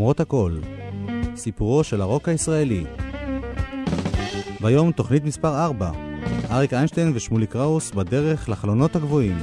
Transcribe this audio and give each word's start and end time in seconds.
למרות 0.00 0.20
הכל, 0.20 0.52
סיפורו 1.36 1.84
של 1.84 2.00
הרוק 2.00 2.28
הישראלי. 2.28 2.84
והיום 4.60 4.92
תוכנית 4.92 5.24
מספר 5.24 5.64
4, 5.64 5.90
אריק 6.50 6.72
איינשטיין 6.72 7.12
ושמולי 7.14 7.46
קראוס 7.46 7.90
בדרך 7.90 8.48
לחלונות 8.48 8.96
הגבוהים. 8.96 9.38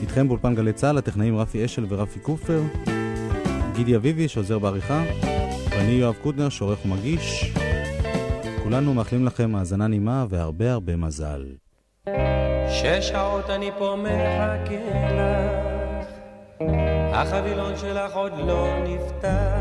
איתכם 0.00 0.28
באולפן 0.28 0.54
גלי 0.54 0.72
צה"ל, 0.72 0.98
הטכנאים 0.98 1.38
רפי 1.38 1.64
אשל 1.64 1.86
ורפי 1.88 2.20
קופר, 2.20 2.62
גידי 3.74 3.96
אביבי 3.96 4.28
שעוזר 4.28 4.58
בעריכה, 4.58 5.02
ואני 5.70 5.92
יואב 5.92 6.14
קודנר 6.22 6.48
שעורך 6.48 6.78
ומגיש. 6.84 7.52
כולנו 8.62 8.94
מאחלים 8.94 9.24
לכם 9.24 9.54
האזנה 9.54 9.86
נעימה 9.86 10.26
והרבה 10.28 10.72
הרבה 10.72 10.96
מזל. 10.96 11.44
שש 12.68 13.08
שעות 13.08 13.50
אני 13.50 13.70
פה 13.78 13.96
מחכה 14.02 14.74
לך, 14.74 15.75
החבילון 17.12 17.76
שלך 17.76 18.14
עוד 18.14 18.32
לא 18.38 18.68
נפתח. 18.84 19.56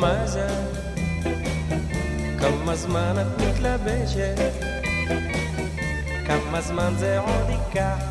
מה 0.00 0.26
זה? 0.26 0.48
כמה 2.40 2.74
זמן 2.74 3.14
את 3.20 3.42
מתלבשת? 3.42 4.38
כמה 6.26 6.60
זמן 6.60 6.92
זה 6.96 7.18
עוד 7.18 7.50
ייקח? 7.50 8.10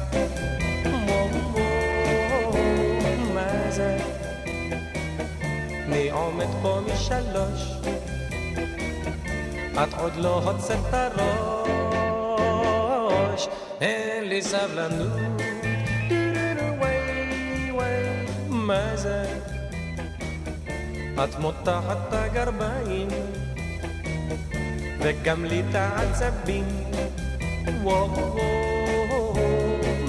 אני 5.86 6.10
עומד 6.10 6.48
פה 6.62 6.80
משלוש 6.94 7.72
את 9.84 9.94
עוד 10.00 10.16
לא 10.16 10.42
הוצאת 10.44 10.78
את 10.90 10.94
הראש, 12.80 13.48
אין 13.82 14.30
לי 14.30 14.42
סבלנות. 14.42 15.39
מה 18.70 18.96
זה? 18.96 19.24
את 21.24 21.40
מותחת 21.40 21.98
את 22.08 22.14
הגרביים, 22.14 23.08
וגם 25.00 25.46
לי 25.46 25.64
את 25.70 25.76
העצבים. 25.76 26.66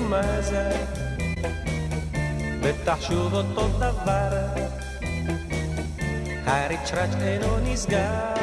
מה 0.09 0.41
זה? 0.41 0.71
בטח 2.63 3.01
שוב 3.01 3.35
אותו 3.35 3.69
דבר, 3.69 4.29
הריצ'ראץ' 6.45 7.15
אינו 7.23 7.59
נסגר. 7.65 8.35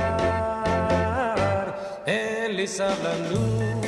אין 2.07 2.55
לי 2.55 2.67
סבלנות. 2.67 3.86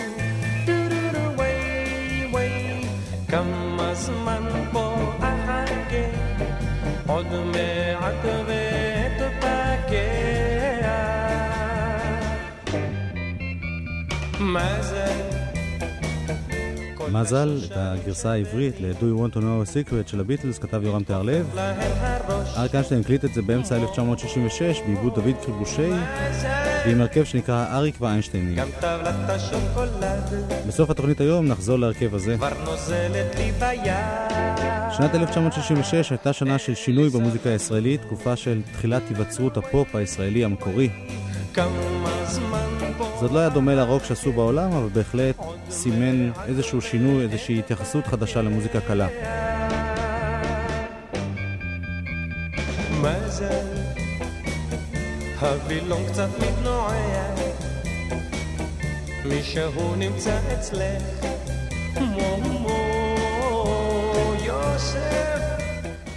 עוד 7.20 7.46
מעט 7.46 8.26
ואתפקע. 8.48 9.96
מה 14.40 14.82
זה? 14.82 15.06
מזל, 17.12 17.58
את 17.66 17.72
הגרסה 17.76 18.32
העברית 18.32 18.76
ל-Do 18.82 19.02
You 19.02 19.20
Want 19.20 19.36
to 19.36 19.40
Know 19.40 19.70
a 19.70 19.74
Secret 19.74 20.12
של 20.12 20.20
הביטלס 20.20 20.60
כתב 20.60 20.84
יורם 20.84 21.04
תיארלב. 21.04 21.58
אריק 22.58 22.74
איינשטיין 22.76 23.02
הקליט 23.02 23.26
את 23.26 23.34
זה 23.34 23.42
באמצע 23.42 23.76
1966 23.76 24.82
בעיבוד 24.86 25.16
דוד 25.16 25.36
קריבושי 25.46 25.92
ועם 26.86 27.02
הרכב 27.02 27.24
שנקרא 27.24 27.66
אריק 27.72 28.02
ואיינשטיינים. 28.02 28.58
בסוף 30.68 30.90
התוכנית 30.90 31.22
היום 31.22 31.48
נחזור 31.48 31.80
להרכב 31.80 32.16
הזה. 32.16 32.36
שנת 34.92 35.16
1966 35.16 36.12
הייתה 36.12 36.34
שנה 36.34 36.58
של 36.58 36.76
שינוי 36.76 37.10
במוזיקה 37.10 37.50
הישראלית, 37.50 38.02
תקופה 38.02 38.36
של 38.36 38.62
תחילת 38.74 39.02
היווצרות 39.10 39.58
הפופ 39.58 39.96
הישראלי 39.96 40.46
המקורי. 40.46 40.90
זה 43.20 43.26
עוד 43.26 43.32
לא 43.32 43.40
היה 43.40 43.50
דומה 43.50 43.76
לרוק 43.76 44.04
שעשו 44.04 44.34
בעולם, 44.34 44.72
אבל 44.72 44.90
בהחלט 44.94 45.36
סימן 45.70 46.32
איזשהו 46.48 46.82
שינוי, 46.82 47.24
איזושהי 47.24 47.60
התייחסות 47.60 48.08
חדשה 48.08 48.42
למוזיקה 48.42 48.82
קלה. 48.82 49.08
הווילון 55.42 56.06
קצת 56.08 56.28
מתנועע, 56.40 57.36
מישהו 59.26 59.96
נמצא 59.96 60.40
אצלך, 60.54 61.04
מו 62.50 62.76
יוסף. 64.46 65.40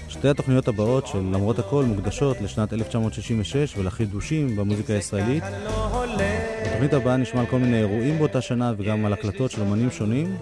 שתי 0.09 0.28
התוכניות 0.28 0.69
הבאות 0.69 1.06
של 1.06 1.19
למרות 1.19 1.59
הכל 1.59 1.84
מוקדשות 1.84 2.41
לשנת 2.41 2.72
1966 2.72 3.77
ולחידושים 3.77 4.56
במוזיקה 4.56 4.93
הישראלית. 4.93 5.44
בתוכנית 6.66 6.94
הבאה 6.94 7.16
נשמע 7.16 7.41
על 7.41 7.47
כל 7.47 7.59
מיני 7.59 7.78
אירועים 7.78 8.19
באותה 8.19 8.41
שנה 8.41 8.72
וגם 8.78 9.06
על 9.06 9.12
הקלטות 9.12 9.50
של 9.50 9.62
אמנים 9.62 9.91
שונים. 9.91 10.37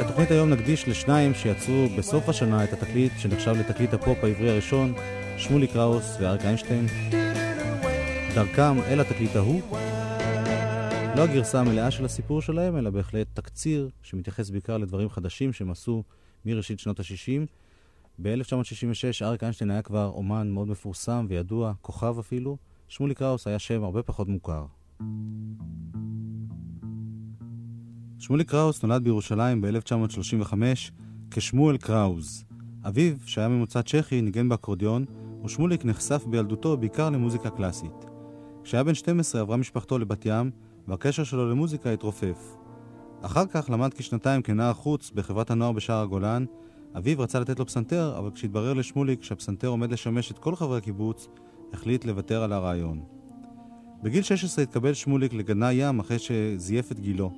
בתוכנית 0.00 0.30
היום 0.30 0.50
נקדיש 0.50 0.88
לשניים 0.88 1.34
שיצרו 1.34 1.86
בסוף 1.98 2.28
השנה 2.28 2.64
את 2.64 2.72
התקליט 2.72 3.12
שנחשב 3.18 3.50
לתקליט 3.50 3.94
הפופ 3.94 4.24
העברי 4.24 4.50
הראשון, 4.50 4.94
שמולי 5.36 5.66
קראוס 5.66 6.16
ואריק 6.20 6.44
איינשטיין. 6.44 6.86
דרכם 8.38 8.80
אל 8.80 9.00
התקליט 9.00 9.36
ההוא. 9.36 9.60
לא 11.16 11.22
הגרסה 11.22 11.60
המלאה 11.60 11.90
של 11.90 12.04
הסיפור 12.04 12.42
שלהם, 12.42 12.76
אלא 12.76 12.90
בהחלט 12.90 13.26
תקציר 13.34 13.90
שמתייחס 14.02 14.50
בעיקר 14.50 14.78
לדברים 14.78 15.08
חדשים 15.08 15.52
שהם 15.52 15.70
עשו 15.70 16.02
מראשית 16.44 16.80
שנות 16.80 17.00
ה-60. 17.00 17.46
ב-1966 18.22 19.24
אריק 19.24 19.42
איינשטיין 19.42 19.70
היה 19.70 19.82
כבר 19.82 20.12
אומן 20.14 20.50
מאוד 20.50 20.68
מפורסם 20.68 21.26
וידוע, 21.28 21.72
כוכב 21.82 22.18
אפילו. 22.18 22.56
שמולי 22.88 23.14
קראוס 23.14 23.46
היה 23.46 23.58
שם 23.58 23.84
הרבה 23.84 24.02
פחות 24.02 24.28
מוכר. 24.28 24.64
שמולי 28.18 28.44
קראוס 28.44 28.82
נולד 28.82 29.04
בירושלים 29.04 29.60
ב-1935 29.60 30.54
כשמואל 31.30 31.76
קראוז. 31.76 32.44
אביו, 32.84 33.14
שהיה 33.26 33.48
ממוצא 33.48 33.82
צ'כי, 33.82 34.22
ניגן 34.22 34.48
באקורדיון, 34.48 35.04
ושמוליק 35.44 35.84
נחשף 35.84 36.24
בילדותו 36.26 36.76
בעיקר 36.76 37.10
למוזיקה 37.10 37.50
קלאסית. 37.50 38.07
כשהיה 38.68 38.84
בן 38.84 38.94
12 38.94 39.40
עברה 39.40 39.56
משפחתו 39.56 39.98
לבת 39.98 40.26
ים, 40.26 40.50
והקשר 40.88 41.24
שלו 41.24 41.50
למוזיקה 41.50 41.92
התרופף. 41.92 42.56
אחר 43.22 43.46
כך 43.46 43.70
למד 43.70 43.94
כשנתיים 43.94 44.42
כנער 44.42 44.72
חוץ 44.72 45.10
בחברת 45.14 45.50
הנוער 45.50 45.72
בשער 45.72 46.02
הגולן. 46.02 46.44
אביו 46.96 47.20
רצה 47.20 47.40
לתת 47.40 47.58
לו 47.58 47.66
פסנתר, 47.66 48.14
אבל 48.18 48.30
כשהתברר 48.30 48.72
לשמוליק 48.72 49.22
שהפסנתר 49.22 49.68
עומד 49.68 49.92
לשמש 49.92 50.30
את 50.30 50.38
כל 50.38 50.56
חברי 50.56 50.78
הקיבוץ, 50.78 51.28
החליט 51.72 52.04
לוותר 52.04 52.42
על 52.42 52.52
הרעיון. 52.52 53.00
בגיל 54.02 54.22
16 54.22 54.62
התקבל 54.62 54.94
שמוליק 54.94 55.32
לגנה 55.32 55.72
ים 55.72 56.00
אחרי 56.00 56.18
שזייף 56.18 56.92
את 56.92 57.00
גילו. 57.00 57.32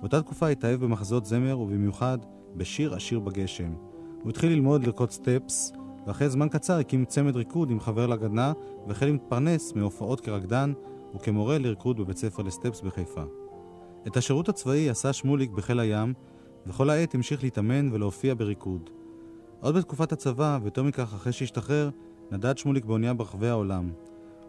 באותה 0.00 0.22
תקופה 0.22 0.48
התאהב 0.48 0.80
במחזות 0.80 1.26
זמר 1.26 1.58
ובמיוחד 1.58 2.18
בשיר 2.56 2.94
אשיר 2.94 3.20
בגשם. 3.20 3.72
הוא 4.22 4.30
התחיל 4.30 4.52
ללמוד 4.52 4.86
לרקוד 4.86 5.10
סטפס, 5.10 5.72
ואחרי 6.06 6.30
זמן 6.30 6.48
קצר 6.48 6.78
הקים 6.78 7.04
צמד 7.04 7.36
ריקוד 7.36 7.70
עם 7.70 7.80
חבר 7.80 8.06
לגדנ"ע 8.06 8.52
והחל 8.86 9.06
להתפרנס 9.06 9.72
מהופעות 9.74 10.20
כרקדן 10.20 10.72
וכמורה 11.14 11.58
לרקוד 11.58 11.96
בבית 11.96 12.16
ספר 12.16 12.42
לסטפס 12.42 12.80
בחיפה. 12.80 13.22
את 14.06 14.16
השירות 14.16 14.48
הצבאי 14.48 14.90
עשה 14.90 15.12
שמוליק 15.12 15.50
בחיל 15.50 15.80
הים, 15.80 16.14
וכל 16.66 16.90
העת 16.90 17.14
המשיך 17.14 17.42
להתאמן 17.42 17.88
ולהופיע 17.92 18.34
בריקוד. 18.34 18.90
עוד 19.60 19.74
בתקופת 19.74 20.12
הצבא, 20.12 20.58
ויותר 20.62 20.82
מכך 20.82 21.14
אחרי 21.14 21.32
שהשתחרר, 21.32 21.90
נדד 22.30 22.58
שמוליק 22.58 22.84
באונייה 22.84 23.14
ברחבי 23.14 23.48
העולם. 23.48 23.90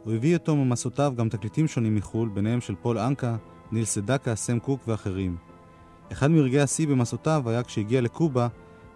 הוא 0.04 0.14
הביא 0.14 0.34
איתו 0.34 0.56
ממסעותיו 0.56 1.14
גם 1.18 1.30
תקליטים 1.30 1.68
שונים 1.68 1.96
מחו"ל, 1.96 2.30
ביניהם 2.30 2.62
של 2.62 2.76
פול 2.82 2.98
אנקה, 2.98 3.36
ניל 3.72 3.86
סדקה, 3.86 4.36
סם 4.36 4.60
קוק 4.60 4.82
ואחרים. 4.88 5.38
אחד 6.12 6.32
מרגעי 6.32 6.62
השיא 6.62 6.88
במסעותיו 6.88 7.50
היה 7.50 7.64
כשהגיע 7.64 8.02
לקובה 8.02 8.48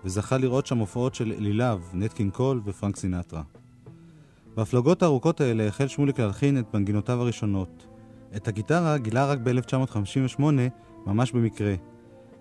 וזכה 0.06 0.38
לראות 0.38 0.66
שם 0.66 0.78
הופעות 0.78 1.16
של 1.16 1.34
live, 1.38 1.92
נט 1.94 2.06
קינג 2.06 2.30
קול 2.30 2.62
ופרנק 2.66 2.96
סינטרה. 2.96 3.42
בהפלגות 4.56 5.04
הארוכות 5.04 5.42
האלה 5.42 5.68
החל 5.68 5.88
שמוליק 5.88 6.20
להלחין 6.20 6.60
את 6.60 6.74
מנגינותיו 6.74 7.22
הראשונות. 7.22 7.88
את 8.36 8.48
הגיטרה 8.48 8.98
גילה 8.98 9.26
רק 9.26 9.40
ב-1958, 9.44 10.42
ממש 11.06 11.32
במקרה. 11.32 11.76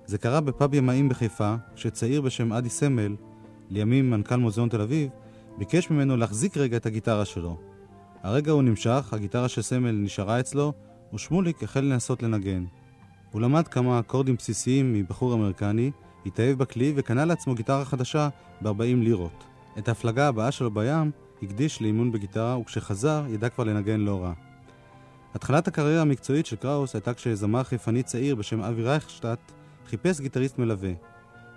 זה 0.07 0.19
קרה 0.19 0.41
בפאב 0.41 0.75
ימאים 0.75 1.09
בחיפה, 1.09 1.55
כשצעיר 1.75 2.21
בשם 2.21 2.53
אדי 2.53 2.69
סמל, 2.69 3.17
לימים 3.71 4.11
מנכ"ל 4.11 4.37
מוזיאון 4.37 4.69
תל 4.69 4.81
אביב, 4.81 5.11
ביקש 5.59 5.91
ממנו 5.91 6.17
להחזיק 6.17 6.57
רגע 6.57 6.77
את 6.77 6.87
הגיטרה 6.87 7.25
שלו. 7.25 7.57
הרגע 8.23 8.53
ההוא 8.53 8.63
נמשך, 8.63 9.09
הגיטרה 9.13 9.49
של 9.49 9.63
סמל 9.63 9.91
נשארה 9.93 10.41
אצלו, 10.41 10.73
ושמוליק 11.15 11.63
החל 11.63 11.81
לנסות 11.81 12.23
לנגן. 12.23 12.65
הוא 13.33 13.41
למד 13.41 13.69
כמה 13.69 14.01
אקורדים 14.01 14.35
בסיסיים 14.37 14.93
מבחור 14.93 15.35
אמריקני, 15.35 15.91
התאהב 16.27 16.59
בכלי 16.59 16.93
וקנה 16.97 17.25
לעצמו 17.25 17.55
גיטרה 17.55 17.85
חדשה 17.85 18.29
ב-40 18.63 18.97
לירות. 18.97 19.45
את 19.79 19.89
ההפלגה 19.89 20.29
הבאה 20.29 20.53
שלו 20.53 20.71
בים 20.71 21.11
הקדיש 21.43 21.83
לאימון 21.83 22.13
בגיטרה, 22.13 22.59
וכשחזר 22.59 23.25
ידע 23.29 23.49
כבר 23.49 23.65
לנגן 23.65 24.01
לא 24.01 24.23
רע. 24.23 24.33
התחלת 25.35 25.69
הקריירה 25.69 26.03
המקצועית 26.03 26.47
של 26.47 26.57
קראוס 26.57 26.95
הייתה 26.95 27.15
כשזמר 27.15 27.63
חיפני 27.63 28.03
צעיר 28.03 28.35
בשם 28.35 28.61
אבי 28.61 28.83
רייכשטט 28.83 29.53
חיפש 29.87 30.21
גיטריסט 30.21 30.59
מלווה. 30.59 30.91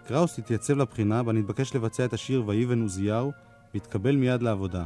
קראוס 0.07 0.39
התייצב 0.39 0.77
לבחינה 0.77 1.23
בה 1.23 1.33
נתבקש 1.33 1.75
לבצע 1.75 2.05
את 2.05 2.13
השיר 2.13 2.43
"ויבן 2.47 2.81
עוזיהו" 2.81 3.31
והתקבל 3.73 4.15
מיד 4.15 4.41
לעבודה. 4.41 4.85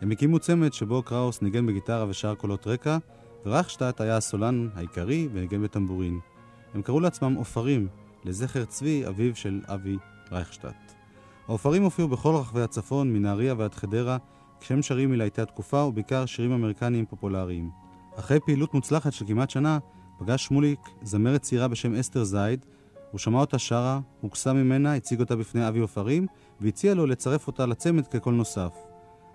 הם 0.00 0.10
הקימו 0.10 0.38
צמד 0.38 0.72
שבו 0.72 1.02
קראוס 1.02 1.42
ניגן 1.42 1.66
בגיטרה 1.66 2.06
ושר 2.08 2.34
קולות 2.34 2.66
רקע, 2.66 2.98
ורכשטט 3.46 4.00
היה 4.00 4.16
הסולן 4.16 4.68
העיקרי 4.74 5.28
וניגן 5.32 5.62
בטמבורין. 5.62 6.18
הם 6.74 6.82
קראו 6.82 7.00
לעצמם 7.00 7.34
עופרים, 7.34 7.88
לזכר 8.24 8.64
צבי, 8.64 9.06
אביו 9.08 9.36
של 9.36 9.60
אבי 9.66 9.96
רייכשטט. 10.32 10.92
העופרים 11.48 11.82
הופיעו 11.82 12.08
בכל 12.08 12.34
רחבי 12.34 12.62
הצפון, 12.62 13.12
מנהריה 13.12 13.54
ועד 13.58 13.74
חדרה, 13.74 14.16
כשהם 14.60 14.82
שרים 14.82 15.10
מלהיטי 15.10 15.42
התקופה 15.42 15.82
ובעיקר 15.82 16.26
שירים 16.26 16.52
אמריקניים 16.52 17.06
פופולריים. 17.06 17.70
אחרי 18.18 18.40
פעילות 18.40 18.74
מוצלחת 18.74 19.12
של 19.12 19.26
כמעט 19.26 19.50
שנה, 19.50 19.78
פגש 20.18 20.44
שמוליק 20.44 20.80
זמרת 21.02 21.42
צעירה 21.42 21.68
בשם 21.68 21.94
אסתר 21.94 22.24
זייד, 22.24 22.66
הוא 23.10 23.18
שמע 23.18 23.40
אותה 23.40 23.58
שרה, 23.58 24.00
הוקסם 24.20 24.56
ממנה, 24.56 24.94
הציג 24.94 25.20
אותה 25.20 25.36
בפני 25.36 25.68
אבי 25.68 25.78
עופרים, 25.78 26.26
והציע 26.60 26.94
לו 26.94 27.06
לצרף 27.06 27.46
אותה 27.46 27.66
לצמד 27.66 28.06
כקול 28.06 28.34
נוסף. 28.34 28.74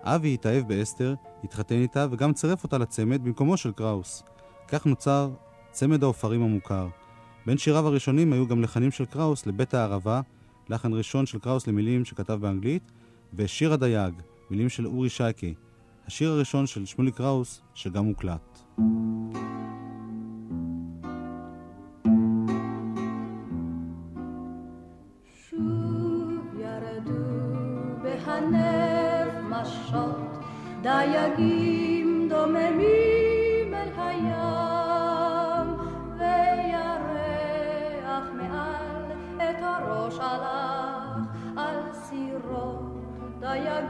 אבי 0.02 0.34
התאהב 0.34 0.68
באסתר, 0.68 1.14
התחתן 1.44 1.74
איתה 1.74 2.06
וגם 2.10 2.32
צירף 2.32 2.64
אותה 2.64 2.78
לצמד 2.78 3.24
במקומו 3.24 3.56
של 3.56 3.72
קראוס. 3.72 4.22
כך 4.68 4.86
נוצר 4.86 5.30
צמד 5.70 6.02
העופרים 6.02 6.42
המוכר. 6.42 6.88
בין 7.46 7.58
שיריו 7.58 7.86
הראשונים 7.86 8.32
היו 8.32 8.46
גם 8.46 8.62
לחנים 8.62 8.90
של 8.90 9.04
קראוס 9.04 9.46
לבית 9.46 9.74
הערבה, 9.74 10.20
לחן 10.68 10.92
ראשון 10.92 11.26
של 11.26 11.38
קראוס 11.38 11.66
למילים 11.66 12.04
שכתב 12.04 12.34
באנגלית, 12.34 12.92
ושיר 13.34 13.72
הדייג, 13.72 14.14
מילים 14.50 14.68
של 14.68 14.86
אורי 14.86 15.08
שייקי, 15.08 15.54
השיר 16.06 16.30
הראשון 16.30 16.66
של 16.66 16.86
שמולי 16.86 17.12
קראוס, 17.12 17.62
שגם 17.74 18.04
הוקלט. 18.04 18.58
דייגים 30.82 32.28
דוממים 32.28 33.13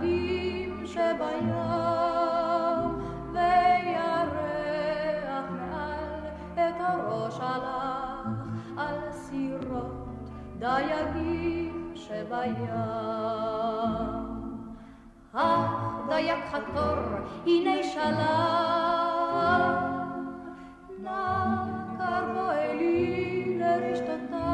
דייגים 0.00 0.86
שבים, 0.86 1.50
וירח 3.32 4.30
מעל 5.50 6.20
את 6.54 6.74
הראש 6.78 7.40
הלך 7.40 8.28
על 8.76 9.12
סירו 9.12 9.82
דייגים 10.58 11.92
שבים. 11.94 12.54
דייק 16.08 16.44
חתור, 16.52 16.98
הנה 17.46 17.82
שלח. 17.82 18.74
נא 20.98 21.54
קרבו 21.98 22.50
אלי 22.50 23.58
לרשתותיי, 23.58 24.44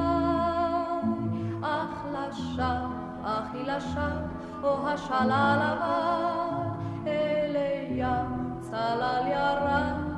אך 1.62 2.04
לשווא, 2.12 2.88
אך 3.24 3.54
היא 3.54 3.66
לשווא, 3.66 4.29
או 4.62 4.88
השלל 4.88 5.58
עבד, 5.62 7.06
אלי 7.06 7.88
ים 7.90 8.60
צלל 8.60 9.22
ירד. 9.26 10.10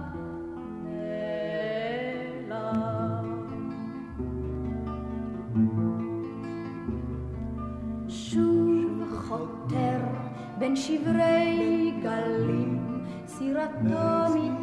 בין 10.62 10.77
שברי 10.77 11.93
גלים, 12.03 13.05
סירתו 13.27 14.35
מיטלטלת 14.35 14.62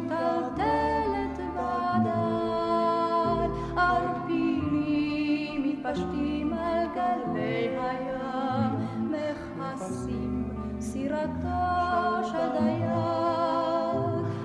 סירתו 11.20 12.24
של 12.24 12.48
דייג, 12.52 12.90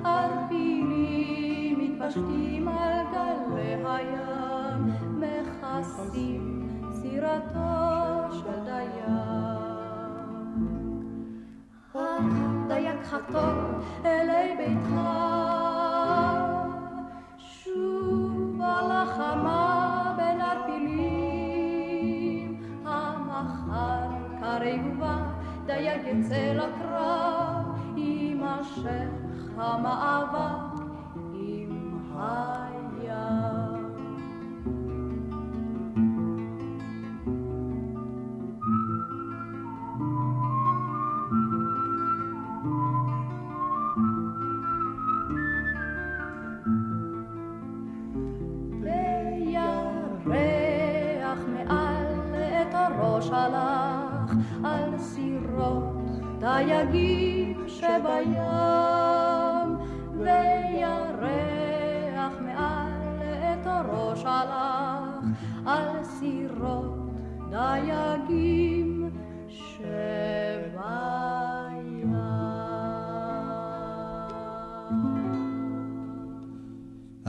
ערפילים 0.06 1.80
מתפשטים 1.80 2.68
על 2.68 3.06
גלי 3.12 3.75
הים, 3.86 4.94
מכסים 5.19 6.44
סירתו 6.94 7.75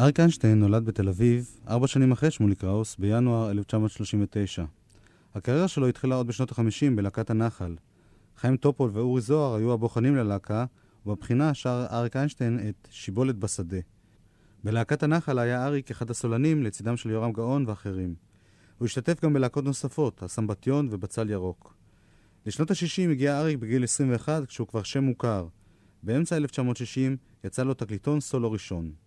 אריק 0.06 0.20
איינשטיין 0.20 0.60
נולד 0.60 0.84
בתל 0.84 1.08
אביב 1.08 1.50
ארבע 1.68 1.86
שנים 1.86 2.12
אחרי 2.12 2.30
שמולי 2.30 2.54
קראוס 2.54 2.96
בינואר 2.98 3.50
1939. 3.50 4.64
הקריירה 5.34 5.68
שלו 5.68 5.88
התחילה 5.88 6.14
עוד 6.14 6.26
בשנות 6.26 6.52
ה-50 6.52 6.96
בלהקת 6.96 7.30
הנחל. 7.30 7.76
חיים 8.36 8.56
טופול 8.56 8.90
ואורי 8.92 9.20
זוהר 9.20 9.54
היו 9.54 9.72
הבוחנים 9.72 10.16
ללהקה, 10.16 10.64
ובבחינה 11.06 11.54
שר 11.54 11.86
אריק 11.90 12.16
איינשטיין 12.16 12.68
את 12.68 12.88
שיבולת 12.90 13.36
בשדה. 13.36 13.76
בלהקת 14.64 15.02
הנחל 15.02 15.38
היה 15.38 15.66
אריק 15.66 15.90
אחד 15.90 16.10
הסולנים 16.10 16.62
לצידם 16.62 16.96
של 16.96 17.10
יורם 17.10 17.32
גאון 17.32 17.64
ואחרים. 17.66 18.14
הוא 18.78 18.86
השתתף 18.86 19.24
גם 19.24 19.32
בלהקות 19.32 19.64
נוספות, 19.64 20.22
הסמבטיון 20.22 20.88
ובצל 20.90 21.30
ירוק. 21.30 21.76
לשנות 22.46 22.70
ה-60 22.70 23.10
הגיע 23.10 23.40
אריק 23.40 23.58
בגיל 23.58 23.84
21 23.84 24.46
כשהוא 24.46 24.68
כבר 24.68 24.82
שם 24.82 25.04
מוכר. 25.04 25.46
באמצע 26.02 26.36
1960 26.36 27.16
יצא 27.44 27.62
לו 27.62 27.74
תקליטון 27.74 28.20
סולו 28.20 28.52
ראשון. 28.52 29.05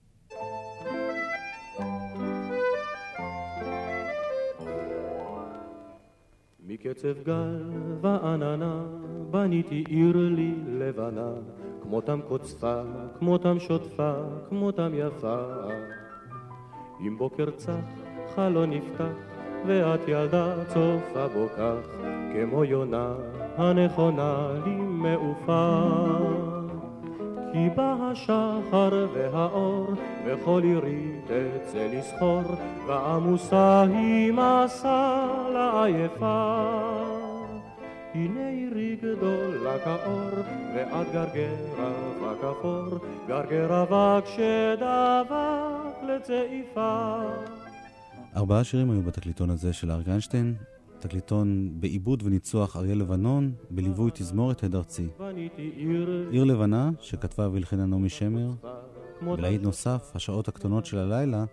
מקצב 6.67 7.23
גל 7.23 7.63
ועננה 8.01 8.83
בניתי 9.31 9.83
עיר 9.87 10.17
לי 10.17 10.53
לבנה. 10.67 11.31
כמותם 11.81 12.19
קוצפה, 12.27 12.81
כמותם 13.19 13.59
שוטפה, 13.59 14.13
כמותם 14.49 14.91
יפה. 14.93 15.37
אם 17.01 17.17
בוקר 17.17 17.49
צח 17.49 17.73
חלון 18.35 18.69
נפתח 18.69 19.13
ואת 19.67 19.99
ילדה 20.07 20.65
צופה 20.65 21.27
בו 21.27 21.47
כך 21.57 21.99
כמו 22.33 22.63
יונה 22.63 23.13
הנכונה 23.57 24.51
לי 24.65 24.75
מעופה 24.75 25.85
כי 27.51 27.69
בא 27.75 27.95
השחר 28.01 29.07
והאור, 29.13 29.87
וכל 30.25 30.61
עירי 30.63 31.11
תצא 31.25 31.87
לסחור, 31.93 32.41
ועמוסה 32.87 33.81
היא 33.81 34.33
מסע 34.33 35.27
לעייפה. 35.53 36.65
הנה 38.13 38.49
עירי 38.49 38.95
גדולה 38.95 39.79
כאור, 39.83 40.29
ואת 40.75 41.07
גרגר 41.13 41.55
אבק 41.77 42.43
אפור, 42.43 42.99
גרגר 43.27 43.83
אבק 43.83 44.25
שדבק 44.25 46.03
לצעיפה. 46.07 47.17
ארבעה 48.35 48.63
שירים 48.63 48.91
היו 48.91 49.01
בתקליטון 49.01 49.49
הזה 49.49 49.73
של 49.73 49.91
אריק 49.91 50.07
איינשטיין, 50.07 50.55
תקליטון 50.99 51.69
בעיבוד 51.79 52.23
וניצוח 52.23 52.75
אריה 52.75 52.95
לבנון, 52.95 53.53
בליווי 53.71 54.11
תזמורת 54.13 54.63
הד 54.63 54.75
ארצי. 54.75 55.07
עיר 56.31 56.43
לבנה, 56.43 56.89
שכתבה 56.99 57.49
והלחינה 57.49 57.85
נעמי 57.85 58.09
שמר, 58.09 58.51
ולהיט 59.21 59.61
נוסף, 59.61 60.11
השעות 60.15 60.47
הקטנות 60.47 60.85
של 60.85 60.97
הלילה, 60.97 61.45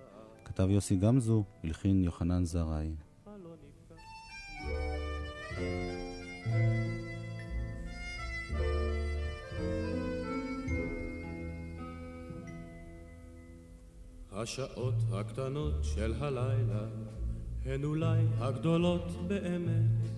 כתב 0.45 0.71
יוסי 0.71 0.97
גמזו, 0.97 1.45
הלחין 1.65 2.05
יוחנן 2.05 2.45
זרעי. 2.45 2.95
השעות 14.33 14.95
הקטנות 15.13 15.75
של 15.83 16.15
הלילה 16.19 16.87
הן 17.67 17.85
אולי 17.85 18.23
הגדולות 18.39 19.13
באמת. 19.29 20.11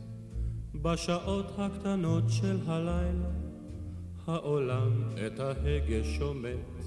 בשעות 0.75 1.47
הקטנות 1.59 2.25
של 2.28 2.59
הלילה 2.67 3.31
העולם 4.26 5.02
את 5.26 5.40
ההגה 5.40 6.05
שומט. 6.05 6.85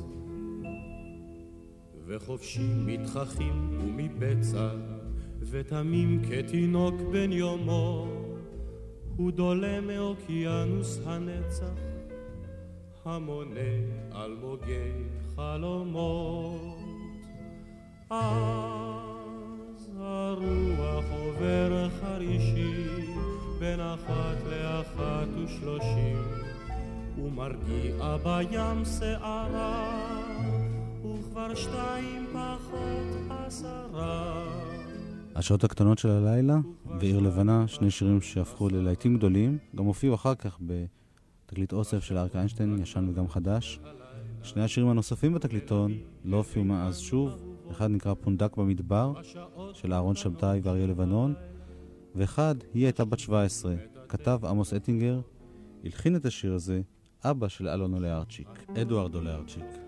וחופשי 2.06 2.74
מתחכים 2.86 3.80
ומבצע 3.82 4.70
ותמים 5.40 6.22
כתינוק 6.30 6.96
בן 7.12 7.32
יומו 7.32 8.08
הוא 9.16 9.32
דולה 9.32 9.82
מאוקיינוס 9.82 11.00
הנצח 11.06 11.82
המונה 13.06 13.72
אלמוגי 14.16 14.92
חלומות. 15.36 16.78
אז 18.10 19.11
הרוח 20.00 21.06
עובר 21.12 21.90
חרישי 22.02 22.88
בין 23.60 23.80
אחת 23.80 24.38
לאחת 24.50 25.28
ושלושים. 25.46 26.18
ומרגיע 27.18 28.18
בים 28.24 28.86
שערה 28.86 30.08
וכבר 31.00 31.56
שתיים 31.56 32.26
פחות 32.34 33.32
עשרה. 33.48 34.46
השעות 35.36 35.64
הקטנות 35.64 36.00
של 36.00 36.10
הלילה 36.10 36.58
ועיר 37.00 37.20
לבנה, 37.20 37.68
שני 37.68 37.92
שירים 37.92 38.22
שהפכו 38.22 38.70
ללהיטים 38.70 39.18
גדולים, 39.18 39.58
גם 39.76 39.86
הופיעו 39.86 40.16
אחר 40.16 40.36
כך 40.36 40.60
בתקליט 40.62 41.74
אוסף 41.74 42.04
של 42.04 42.18
אריק 42.18 42.36
איינשטיין, 42.36 42.80
ישן 42.82 43.10
וגם 43.10 43.28
חדש. 43.28 43.80
שני 44.44 44.64
השירים 44.64 44.90
הנוספים 44.90 45.34
בתקליטון 45.34 45.98
לא 46.26 46.38
הופיעו 46.38 46.66
מאז 46.66 47.00
שוב, 47.00 47.51
אחד 47.72 47.92
נקרא 47.92 48.14
פונדק 48.14 48.58
במדבר, 48.58 49.14
של 49.74 49.94
אהרון 49.94 50.16
שבתאי 50.16 50.60
ואריה 50.64 50.88
לבנון, 50.88 51.34
ואחד, 52.16 52.56
היא 52.74 52.86
הייתה 52.86 53.06
בת 53.06 53.20
17, 53.20 53.76
כתב 54.10 54.40
עמוס 54.46 54.74
אטינגר, 54.74 55.22
הלחין 55.84 56.16
את 56.16 56.26
השיר 56.26 56.54
הזה 56.54 56.82
אבא 57.24 57.48
של 57.48 57.68
אלונו 57.68 58.00
לארצ'יק, 58.00 58.48
אדוארדו 58.82 59.22
לארצ'יק. 59.22 59.81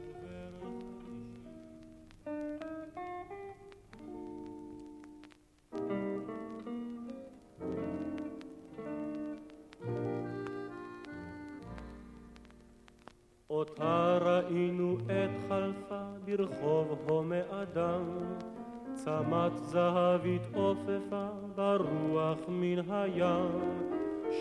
ברחוב 16.38 16.98
הומה 17.10 17.42
אדם, 17.62 18.04
צמת 18.94 19.58
זהבית 19.58 20.42
עופפה 20.54 21.28
ברוח 21.56 22.38
מן 22.48 22.92
הים, 22.92 23.60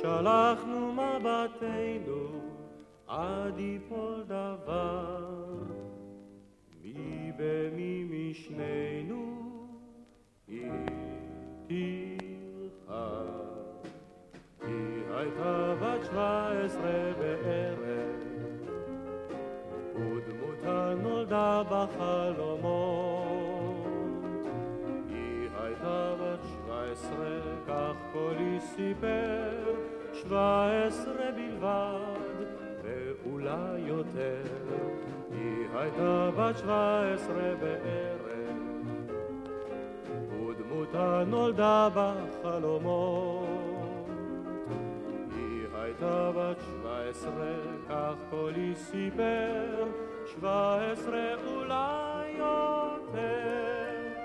שלחנו 0.01 0.93
מבטנו 0.93 2.41
עד 3.07 3.59
יפול 3.59 4.23
דבר, 4.27 5.25
מי 6.83 7.33
במי 7.39 8.05
משנינו 8.11 9.43
תלכה. 11.67 13.23
היא 14.63 15.03
הייתה 15.15 15.75
בת 15.81 16.05
שבע 16.05 16.65
עשרה 16.65 17.13
בערך 17.19 17.82
ודמותה 20.63 20.95
נולדה 21.03 21.63
בחלומות. 21.71 23.17
היא 25.09 25.49
הייתה 25.61 26.15
בת 26.21 26.39
שבע 26.43 26.83
עשרה, 26.93 27.41
כך 27.69 27.95
קולי 28.13 28.61
סיפר, 28.61 29.75
שבע 30.13 30.71
עשרה 30.87 31.31
בלבד, 31.37 32.47
ואולי 32.83 33.81
יותר. 33.87 34.43
היא 35.31 35.67
הייתה 35.75 36.31
בת 36.37 36.59
שבע 36.59 37.13
עשרה 37.15 37.55
בערך, 37.61 38.59
ודמותה 40.31 41.25
נולדה 41.27 41.89
בחלומות. 41.95 43.49
היא 45.37 45.67
הייתה 45.75 46.33
בת 46.37 46.61
שבע 46.61 46.99
עשרה, 47.11 47.55
כך 47.89 48.15
קולי 48.31 48.75
סיפר, 48.75 49.85
שבע 50.33 50.93
עשרה 50.93 51.35
אולי 51.47 52.31
יותר. 52.39 53.21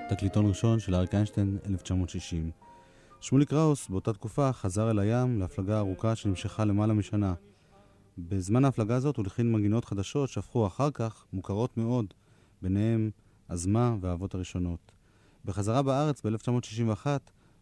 תקליטון 0.10 0.50
ראשון 0.50 0.80
של 0.80 0.96
אריק 0.96 1.14
איינשטיין, 1.14 1.58
1960. 1.70 2.52
שמולי 3.22 3.46
קראוס 3.46 3.90
באותה 3.90 4.14
תקופה 4.14 4.54
חזר 4.54 4.92
אל 4.92 5.00
הים 5.00 5.40
להפלגה 5.40 5.78
ארוכה 5.78 6.16
שנמשכה 6.16 6.66
למעלה 6.66 6.94
משנה. 6.94 7.34
בזמן 8.18 8.66
ההפלגה 8.66 8.96
הזאת 8.96 9.18
הוא 9.18 9.24
הלחין 9.24 9.52
מנגינות 9.52 9.86
חדשות 9.86 10.30
שהפכו 10.30 10.68
אחר 10.68 10.92
כך 10.92 11.26
מוכרות 11.34 11.78
מאוד, 11.78 12.14
ביניהם 12.62 13.10
הזמה 13.50 13.96
והאהבות 14.02 14.36
הראשונות. 14.36 14.92
בחזרה 15.46 15.82
בארץ 15.82 16.26
ב-1961 16.26 17.08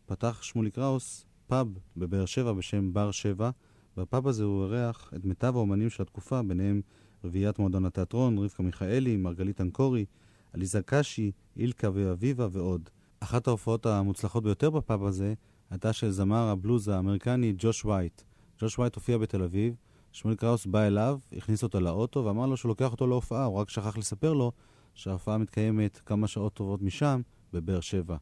פתח 0.06 0.42
שמולי 0.42 0.72
קראוס 0.72 1.26
פאב 1.48 1.68
בבאר 1.98 2.26
שבע 2.26 2.54
בשם 2.54 2.94
בר 2.94 3.12
שבע. 3.12 3.50
בפאב 3.98 4.28
הזה 4.28 4.44
הוא 4.44 4.64
אירח 4.64 5.12
את 5.16 5.26
מיטב 5.26 5.56
האומנים 5.56 5.90
של 5.90 6.04
התקופה, 6.04 6.42
ביניהם 6.42 6.82
רביעיית 7.26 7.60
מועדון 7.60 7.86
התיאטרון, 7.86 8.38
רבקה 8.38 8.64
מיכאלי, 8.64 9.18
מרגלית 9.18 9.62
אנקורי, 9.62 10.06
עליזה 10.54 10.82
קשי, 10.86 11.32
אילקה 11.58 11.90
ואביבה 11.94 12.48
ועוד. 12.52 12.90
אחת 13.20 13.48
ההופעות 13.48 13.86
המוצלחות 13.86 14.44
ביותר 14.44 14.70
בפאב 14.70 15.04
הזה 15.04 15.34
הייתה 15.70 15.94
של 15.94 16.12
זמר 16.12 16.48
הבלוז 16.48 16.88
האמריקני 16.88 17.54
ג'וש 17.58 17.86
וייט. 17.86 18.22
ג'וש 18.62 18.80
וייט 18.80 18.96
הופיע 18.96 19.18
בתל 19.18 19.44
אביב, 19.44 19.76
שמואל 20.12 20.36
קראוס 20.36 20.66
בא 20.66 20.82
אליו, 20.82 21.20
הכניס 21.38 21.64
אותו 21.64 21.80
לאוטו 21.80 22.26
ואמר 22.26 22.46
לו 22.46 22.58
שהוא 22.58 22.70
לוקח 22.70 22.92
אותו 22.92 23.08
להופעה, 23.08 23.46
הוא 23.46 23.56
רק 23.56 23.70
שכח 23.70 23.98
לספר 23.98 24.34
לו 24.34 24.52
שההופעה 24.94 25.38
מתקיימת 25.38 26.02
כמה 26.06 26.28
שעות 26.28 26.54
טובות 26.54 26.82
משם, 26.82 27.22
בבאר 27.54 27.80
שבע. 27.80 28.18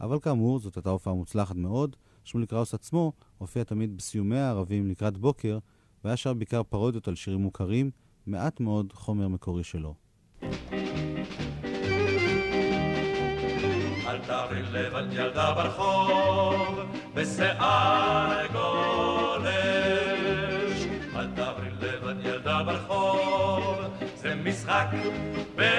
אבל 0.00 0.20
כאמור, 0.20 0.58
זאת 0.58 0.76
הייתה 0.76 0.90
הופעה 0.90 1.14
מוצלחת 1.14 1.56
מאוד. 1.56 1.96
שמולי 2.24 2.46
קראוס 2.46 2.74
עצמו 2.74 3.12
הופיע 3.38 3.64
תמיד 3.64 3.96
בסיומי 3.96 4.38
הערבים 4.38 4.86
לקראת 4.86 5.18
בוקר, 5.18 5.58
והיה 6.04 6.16
שר 6.16 6.34
בעיקר 6.34 6.62
פרודיות 6.62 7.08
על 7.08 7.14
שירים 7.14 7.40
מוכרים, 7.40 7.90
מעט 8.26 8.60
מאוד 8.60 8.92
חומר 8.92 9.28
מקורי 9.28 9.64
שלו. 9.64 9.94
אל 14.06 14.18
תעברי 14.26 14.62
לבד 14.62 15.12
ילדה 15.12 15.54
ברחוב, 15.54 16.80
בשיער 17.14 18.46
גולש. 18.52 19.44
אל 21.16 21.26
תעברי 21.36 21.70
לבד 21.80 22.14
ילדה 22.24 22.62
ברחוב, 22.62 23.80
זה 24.16 24.34
משחק 24.34 24.86
באש. 25.56 25.74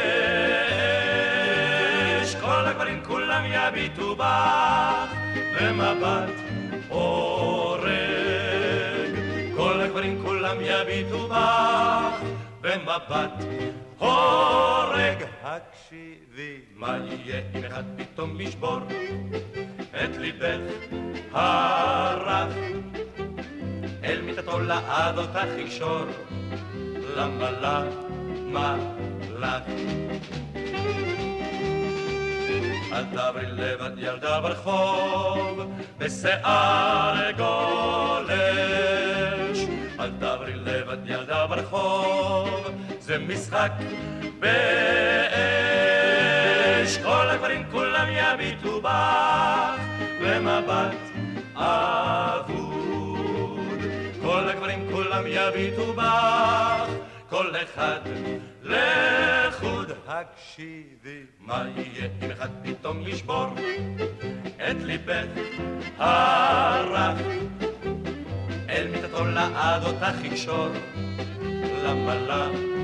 כל 2.36 2.66
הגברים 2.66 3.04
כולם 3.04 3.44
יביטו 3.46 4.16
בך, 4.16 5.14
במבט 5.62 6.30
הורג. 6.90 7.96
כל 9.58 9.82
הגברים 9.82 10.22
כולם 10.24 10.35
יביטו 10.62 11.28
בך, 11.28 12.22
במבט 12.62 13.44
הורג. 13.98 15.24
הקשיבי, 15.44 16.60
מה 16.76 16.98
יהיה 16.98 17.42
אם 17.56 17.64
אחד 17.66 17.84
פתאום 17.98 18.42
ישבור 18.42 18.80
את 19.92 20.18
ליבך 20.18 20.60
הרך? 21.32 22.56
אל 24.04 24.22
מיטתו 24.22 24.60
לעד 24.60 25.18
אותך 25.18 25.48
יקשור, 25.58 26.06
למה 27.16 27.52
למה 27.52 28.78
לך? 29.40 29.64
אל 32.94 33.04
תעברי 33.16 33.46
לבד 33.46 33.92
ילדה 33.98 34.42
ברחוב, 34.42 35.62
בשיער 35.98 37.25
משחק 43.46 43.72
באש. 44.40 44.48
כל 46.98 47.30
הגברים 47.30 47.64
כולם 47.72 48.08
יביטו 48.10 48.82
בך 48.82 49.80
במבט 50.22 50.96
אבוד. 51.56 52.70
כל 54.22 54.50
הגברים 54.50 54.88
כולם 54.92 55.24
יביטו 55.28 55.94
בך, 55.94 56.90
כל 57.30 57.52
אחד 57.64 58.00
לחוד. 58.64 59.92
הקשיבי, 60.08 61.24
מה 61.40 61.64
יהיה 61.76 62.10
אם 62.22 62.32
אחד 62.32 62.50
פתאום 62.64 63.08
ישבור 63.08 63.48
את 64.56 64.76
ליבך 64.82 65.26
הרך? 65.98 67.20
אל 68.70 68.88
מיטתו 68.88 69.26
לעד 69.26 69.84
אותך 69.84 70.24
יקשור, 70.24 70.68
למה 71.84 72.16
למה? 72.16 72.75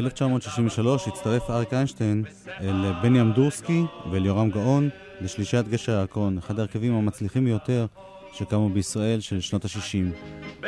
ב-1963 0.00 0.86
הצטרף 1.06 1.50
אריק 1.50 1.72
איינשטיין 1.72 2.24
אל 2.60 2.92
בני 3.02 3.20
אמדורסקי 3.20 3.82
ואל 4.10 4.26
יורם 4.26 4.50
גאון 4.50 4.88
לשלישיית 5.20 5.68
גשר 5.68 5.92
הירקון, 5.96 6.38
אחד 6.38 6.58
ההרכבים 6.58 6.94
המצליחים 6.94 7.44
ביותר 7.44 7.86
שקמו 8.32 8.68
בישראל 8.68 9.20
של 9.20 9.40
שנות 9.40 9.64
ה-60. 9.64 10.66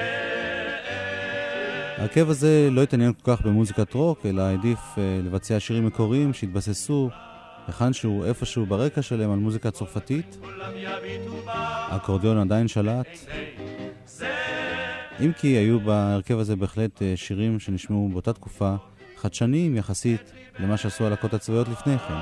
ההרכב 1.99 2.31
הזה 2.31 2.69
לא 2.71 2.83
התעניין 2.83 3.13
כל 3.23 3.37
כך 3.37 3.47
במוזיקת 3.47 3.95
רוק, 3.95 4.27
אלא 4.27 4.43
העדיף 4.43 4.79
אה, 4.99 5.21
לבצע 5.25 5.61
שירים 5.61 5.87
מקוריים 5.87 6.35
שהתבססו 6.35 7.11
היכן 7.67 7.93
שהוא 7.93 8.25
איפשהו 8.25 8.67
ברקע 8.67 9.03
שלהם 9.03 9.33
על 9.33 9.39
מוזיקה 9.39 9.71
צרפתית. 9.71 10.39
האקורדיון 11.47 12.39
עדיין 12.39 12.69
שלט. 12.69 13.07
אם 15.21 15.33
כי 15.33 15.47
היו 15.47 15.81
בהרכב 15.81 16.39
הזה 16.39 16.57
בהחלט 16.57 17.03
אה, 17.03 17.13
שירים 17.17 17.61
שנשמעו 17.61 18.09
באותה 18.13 18.33
תקופה 18.33 18.75
חדשניים 19.17 19.77
יחסית 19.77 20.33
למה 20.59 20.77
שעשו 20.77 21.07
הלהקות 21.07 21.35
הצבאיות 21.35 21.69
לפני 21.69 21.99
כן. 21.99 22.15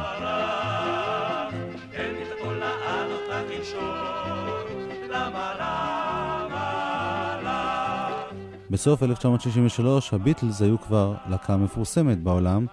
בסוף 8.71 9.03
1963 9.03 10.15
הביטלס 10.15 10.63
היו 10.63 10.81
כבר 10.81 11.15
להקה 11.29 11.57
מפורסמת 11.57 12.23
בעולם, 12.23 12.67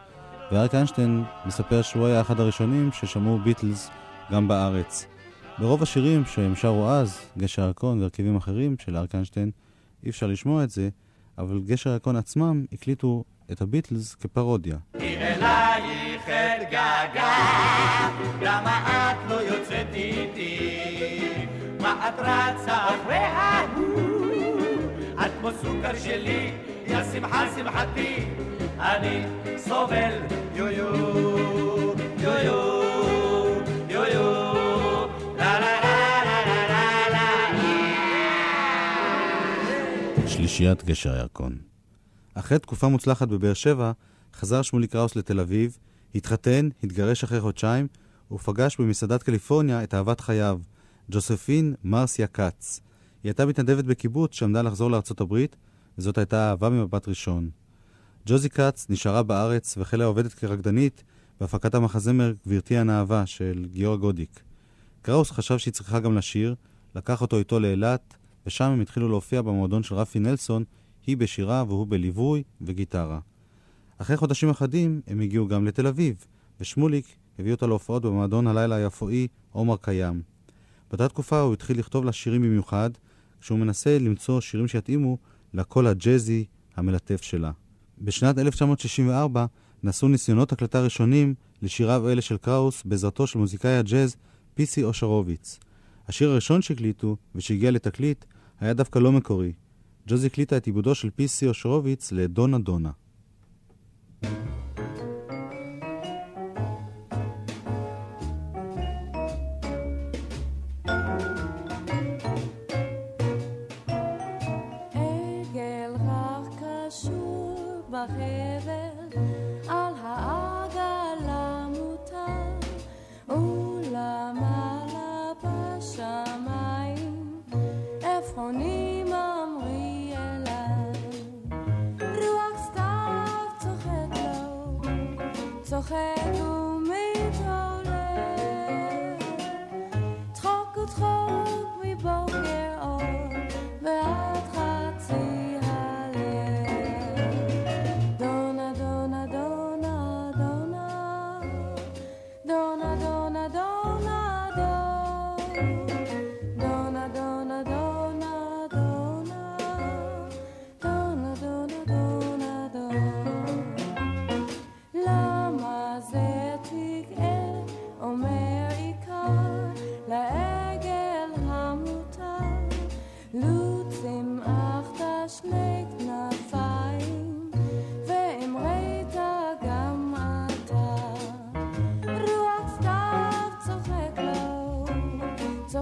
ואריק 0.51 0.75
איינשטיין 0.75 1.23
מספר 1.45 1.81
שהוא 1.81 2.07
היה 2.07 2.21
אחד 2.21 2.39
הראשונים 2.39 2.91
ששמעו 2.91 3.39
ביטלס 3.39 3.89
גם 4.31 4.47
בארץ. 4.47 5.16
ברוב 5.59 5.83
השירים 5.83 6.25
שהם 6.25 6.55
שרו 6.55 6.89
אז, 6.89 7.19
גשר 7.37 7.61
הירקון 7.61 7.99
והרכבים 7.99 8.35
אחרים 8.35 8.75
של 8.79 8.97
אריק 8.97 9.15
איינשטיין, 9.15 9.51
אי 10.03 10.09
אפשר 10.09 10.27
לשמוע 10.27 10.63
את 10.63 10.69
זה, 10.69 10.89
אבל 11.37 11.59
גשר 11.67 11.89
הירקון 11.89 12.15
עצמם 12.15 12.65
הקליטו 12.73 13.23
את 13.51 13.61
הביטלס 13.61 14.15
כפרודיה. 14.15 14.77
לא 19.29 19.41
שלי, 25.95 26.51
יא 26.87 26.97
אני 28.79 29.23
סובל 29.57 30.13
יו 30.55 30.67
יו 30.67 30.93
יו 32.19 32.31
יו 32.45 32.76
שלישיית 40.57 40.83
גשר 40.83 41.13
הירקון. 41.13 41.57
אחרי 42.33 42.59
תקופה 42.59 42.87
מוצלחת 42.87 43.27
בבאר 43.27 43.53
שבע, 43.53 43.91
חזר 44.33 44.61
שמולי 44.61 44.87
קראוס 44.87 45.15
לתל 45.15 45.39
אביב, 45.39 45.77
התחתן, 46.15 46.69
התגרש 46.83 47.23
אחרי 47.23 47.41
חודשיים, 47.41 47.87
ופגש 48.31 48.77
במסעדת 48.77 49.23
קליפורניה 49.23 49.83
את 49.83 49.93
אהבת 49.93 50.19
חייו, 50.19 50.59
ג'וספין 51.11 51.75
מרסיה 51.83 52.27
כץ. 52.27 52.81
היא 53.23 53.29
הייתה 53.29 53.45
מתנדבת 53.45 53.83
בקיבוץ 53.85 54.33
שעמדה 54.33 54.61
לחזור 54.61 54.91
לארצות 54.91 55.21
הברית, 55.21 55.55
וזאת 55.97 56.17
הייתה 56.17 56.49
אהבה 56.49 56.69
ממבט 56.69 57.07
ראשון. 57.07 57.49
ג'וזי 58.25 58.49
כץ 58.49 58.85
נשארה 58.89 59.23
בארץ 59.23 59.77
והחלה 59.77 60.05
עובדת 60.05 60.33
כרקדנית 60.33 61.03
בהפקת 61.39 61.75
המחזמר 61.75 62.33
"גברתי 62.47 62.77
הנאווה" 62.77 63.25
של 63.25 63.65
גיורא 63.71 63.97
גודיק. 63.97 64.39
קראוס 65.01 65.31
חשב 65.31 65.57
שהיא 65.57 65.73
צריכה 65.73 65.99
גם 65.99 66.17
לשיר, 66.17 66.55
לקח 66.95 67.21
אותו 67.21 67.37
איתו 67.37 67.59
לאילת, 67.59 68.16
ושם 68.47 68.65
הם 68.65 68.81
התחילו 68.81 69.09
להופיע 69.09 69.41
במועדון 69.41 69.83
של 69.83 69.95
רפי 69.95 70.19
נלסון, 70.19 70.63
היא 71.07 71.17
בשירה 71.17 71.63
והוא 71.67 71.87
בליווי 71.87 72.43
וגיטרה. 72.61 73.19
אחרי 73.97 74.17
חודשים 74.17 74.49
אחדים 74.49 75.01
הם 75.07 75.19
הגיעו 75.19 75.47
גם 75.47 75.65
לתל 75.65 75.87
אביב, 75.87 76.25
ושמוליק 76.61 77.05
הביא 77.39 77.51
אותה 77.51 77.67
להופעות 77.67 78.03
במועדון 78.03 78.47
הלילה 78.47 78.75
היפואי 78.75 79.27
עומר 79.51 79.77
קיים. 79.77 80.21
באותה 80.89 81.07
תקופה 81.07 81.39
הוא 81.39 81.53
התחיל 81.53 81.79
לכתוב 81.79 82.05
לה 82.05 82.11
שירים 82.11 82.41
במיוחד, 82.41 82.89
כשהוא 83.41 83.59
מנסה 83.59 83.99
למצוא 83.99 84.41
שירים 84.41 84.67
שיתאימו 84.67 85.17
לקול 85.53 85.87
הג'אזי 85.87 86.45
המלטף 86.75 87.21
שלה. 87.21 87.51
בשנת 88.01 88.37
1964 88.37 89.45
נעשו 89.83 90.07
ניסיונות 90.07 90.51
הקלטה 90.51 90.81
ראשונים 90.81 91.33
לשיריו 91.61 92.09
אלה 92.09 92.21
של 92.21 92.37
קראוס 92.37 92.83
בעזרתו 92.85 93.27
של 93.27 93.39
מוזיקאי 93.39 93.77
הג'אז 93.77 94.15
פיסי 94.53 94.83
אושרוביץ. 94.83 95.59
השיר 96.07 96.29
הראשון 96.29 96.61
שהקליטו 96.61 97.17
ושהגיע 97.35 97.71
לתקליט 97.71 98.25
היה 98.59 98.73
דווקא 98.73 98.99
לא 98.99 99.11
מקורי. 99.11 99.53
ג'וזי 100.07 100.27
הקליטה 100.27 100.57
את 100.57 100.65
עיבודו 100.65 100.95
של 100.95 101.09
פיסי 101.09 101.47
אושרוביץ 101.47 102.11
לדונה 102.11 102.57
דונה. 102.57 102.91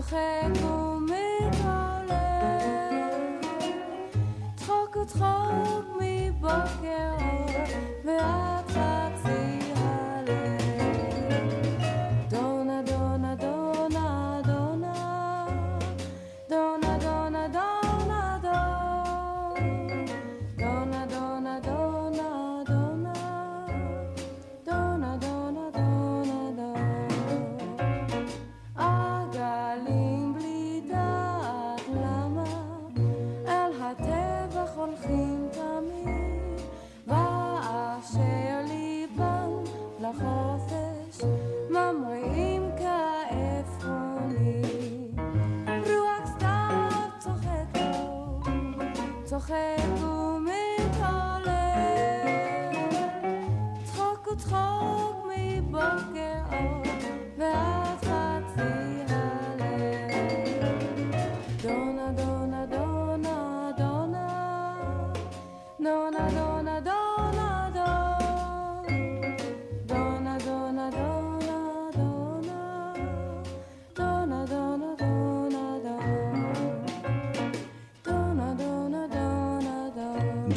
צוחק 0.04 0.63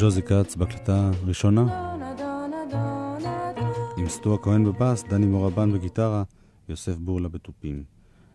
ג'וזי 0.00 0.22
כץ 0.22 0.56
בהקלטה 0.56 1.10
ראשונה, 1.26 1.94
עם 3.96 4.08
סטו 4.08 4.34
הכהן 4.34 4.64
בבאס, 4.64 5.04
דני 5.04 5.26
מורבן 5.26 5.72
בגיטרה, 5.72 6.22
יוסף 6.68 6.96
בורלה 6.96 7.28
בתופים. 7.28 7.82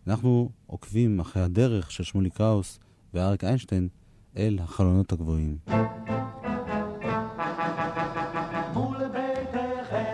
אנחנו 0.06 0.50
עוקבים 0.66 1.20
אחרי 1.20 1.42
הדרך 1.42 1.90
של 1.90 2.04
שמולי 2.04 2.30
קראוס 2.30 2.78
ואריק 3.14 3.44
איינשטיין 3.44 3.88
אל 4.36 4.58
החלונות 4.62 5.12
הגבוהים. 5.12 5.56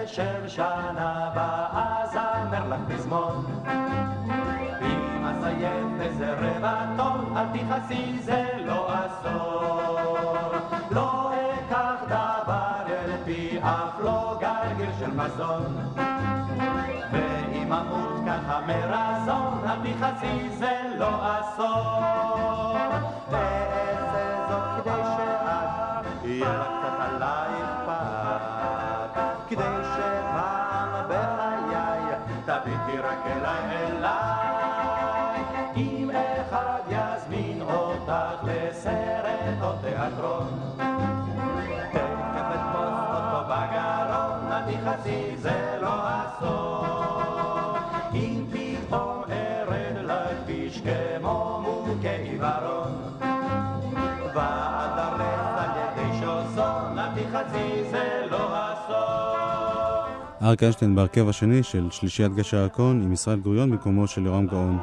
אשב 0.05 0.49
שנה 0.49 1.31
הבאה 1.33 2.07
זמר 2.13 2.69
לך 2.69 2.81
פזמון. 2.89 3.45
אם 4.83 5.25
אסיים 5.25 6.01
רבע 6.21 6.97
אל 7.37 7.59
תכעסי 7.59 8.19
זה 8.23 8.50
גרגר 14.71 14.91
של 14.99 15.11
מזון. 15.11 15.77
ואם 17.13 17.73
אמות 17.73 18.23
ככה 18.27 18.61
מרזון, 18.67 19.61
אל 19.69 19.93
תכעסי 19.93 20.49
זה 20.49 20.83
לא 20.99 21.09
עשור. 21.27 22.77
ואעשה 23.31 24.47
זאת 24.49 24.85
כדי 24.85 25.03
שאת 25.17 26.25
יהיה 26.25 26.59
לך 26.59 26.67
קצת 26.67 27.01
עליי 27.01 27.51
אכפת, 27.63 29.21
כדי 29.49 29.63
שפעם 29.95 31.05
בחיי 31.09 32.15
תביטי 32.45 32.99
רק 32.99 33.27
אליי 33.27 33.77
אליי. 33.77 35.45
אם 35.77 36.11
אחד 36.11 36.81
יזמין 36.89 37.63
אותך 37.63 38.13
לסרט 38.43 39.63
או 39.63 39.73
תיאטרון, 39.83 40.60
תכעסי 44.81 45.37
זה 45.37 45.79
לא 45.83 45.89
אסון. 45.89 47.75
אם 48.15 48.45
פתאום 48.53 49.23
ארד 49.31 50.05
לכביש 50.05 50.81
כמו 50.81 51.63
מוכה 51.65 52.17
עיוורון, 52.17 52.93
ועד 54.35 54.99
הרס 54.99 55.59
על 55.59 55.71
ידי 55.77 56.19
שוזון, 56.21 56.99
אל 56.99 57.09
תכעסי 57.15 57.91
זה 57.91 58.27
לא 58.31 58.49
אסון. 58.53 60.13
אריק 60.43 60.63
איינשטיין 60.63 60.95
בהרכב 60.95 61.29
השני 61.29 61.63
של 61.63 61.91
שלישיית 61.91 62.35
גשר 62.35 62.57
הירקון 62.57 63.03
עם 63.03 63.13
ישראל 63.13 63.39
גוריון 63.41 63.71
במקומו 63.71 64.07
של 64.07 64.27
יורם 64.27 64.47
גאון. 64.47 64.79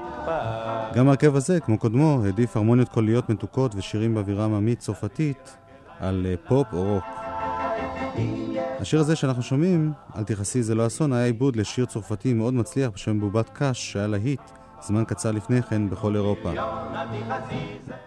גם 0.93 1.07
ההרכב 1.07 1.35
הזה, 1.35 1.59
כמו 1.59 1.77
קודמו, 1.77 2.21
העדיף 2.25 2.57
הרמוניות 2.57 2.89
קוליות 2.89 3.29
מתוקות 3.29 3.75
ושירים 3.75 4.15
באווירה 4.15 4.45
עממית 4.45 4.79
צרפתית 4.79 5.57
על 5.99 6.25
אה, 6.29 6.35
פופ 6.47 6.67
או 6.73 6.83
רוק. 6.83 7.03
השיר 8.79 8.99
הזה 8.99 9.15
שאנחנו 9.15 9.43
שומעים, 9.43 9.93
אל 10.15 10.23
תכעסי 10.23 10.63
זה 10.63 10.75
לא 10.75 10.87
אסון, 10.87 11.13
היה 11.13 11.25
עיבוד 11.25 11.55
לשיר 11.55 11.85
צרפתי 11.85 12.33
מאוד 12.33 12.53
מצליח 12.53 12.91
בשם 12.93 13.19
בובת 13.19 13.49
קש, 13.53 13.91
שהיה 13.91 14.07
להיט 14.07 14.41
זמן 14.81 15.03
קצר 15.03 15.31
לפני 15.31 15.61
כן 15.63 15.89
בכל 15.89 16.15
אירופה. 16.15 16.51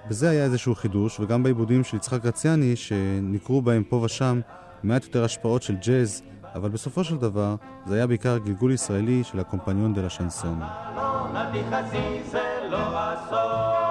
בזה 0.09 0.31
היה 0.31 0.45
איזשהו 0.45 0.75
חידוש, 0.75 1.21
וגם 1.21 1.43
בעיבודים 1.43 1.85
של 1.85 1.97
יצחק 1.97 2.25
רציאני, 2.25 2.77
שניכרו 2.77 3.63
בהם 3.63 3.85
פה 3.85 3.97
ושם 3.97 4.41
מעט 4.83 5.05
יותר 5.05 5.25
השפעות 5.25 5.63
של 5.63 5.77
ג'אז, 5.77 6.23
אבל 6.55 6.69
בסופו 6.69 7.05
של 7.05 7.17
דבר 7.17 7.55
זה 7.87 7.95
היה 7.95 8.07
בעיקר 8.07 8.39
גלגול 8.39 8.73
ישראלי 8.73 9.25
של 9.25 9.41
הקומפניון 9.41 9.95
דה 9.95 10.03
לה 10.03 10.11
שנסון. 10.11 10.63
אל 10.63 11.63
תכעסי 11.63 12.21
זה 12.31 12.43
לא 12.71 13.15
אסון. 13.15 13.90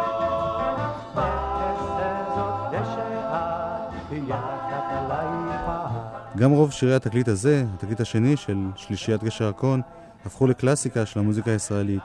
גם 6.39 6.51
רוב 6.51 6.71
שירי 6.71 6.95
התקליט 6.95 7.27
הזה, 7.27 7.65
התקליט 7.73 8.01
השני 8.01 8.37
של 8.37 8.57
שלישיית 8.75 9.23
גשר 9.23 9.47
הקון, 9.47 9.81
הפכו 10.25 10.47
לקלאסיקה 10.47 11.05
של 11.05 11.19
המוזיקה 11.19 11.51
הישראלית. 11.51 12.03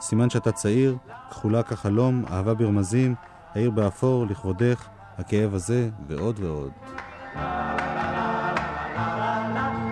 סימן 0.00 0.30
שאתה 0.30 0.52
צעיר, 0.52 0.96
כחולה 1.30 1.62
כחלום, 1.62 2.24
אהבה 2.30 2.54
ברמזים, 2.54 3.14
העיר 3.54 3.70
באפור, 3.70 4.26
לכבודך, 4.26 4.88
הכאב 5.18 5.54
הזה, 5.54 5.90
ועוד 6.08 6.38
ועוד. 6.38 6.72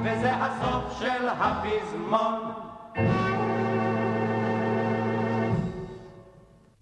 וזה 0.01 0.33
הסוף 0.35 0.99
של 0.99 1.29
הפזמון. 1.29 2.53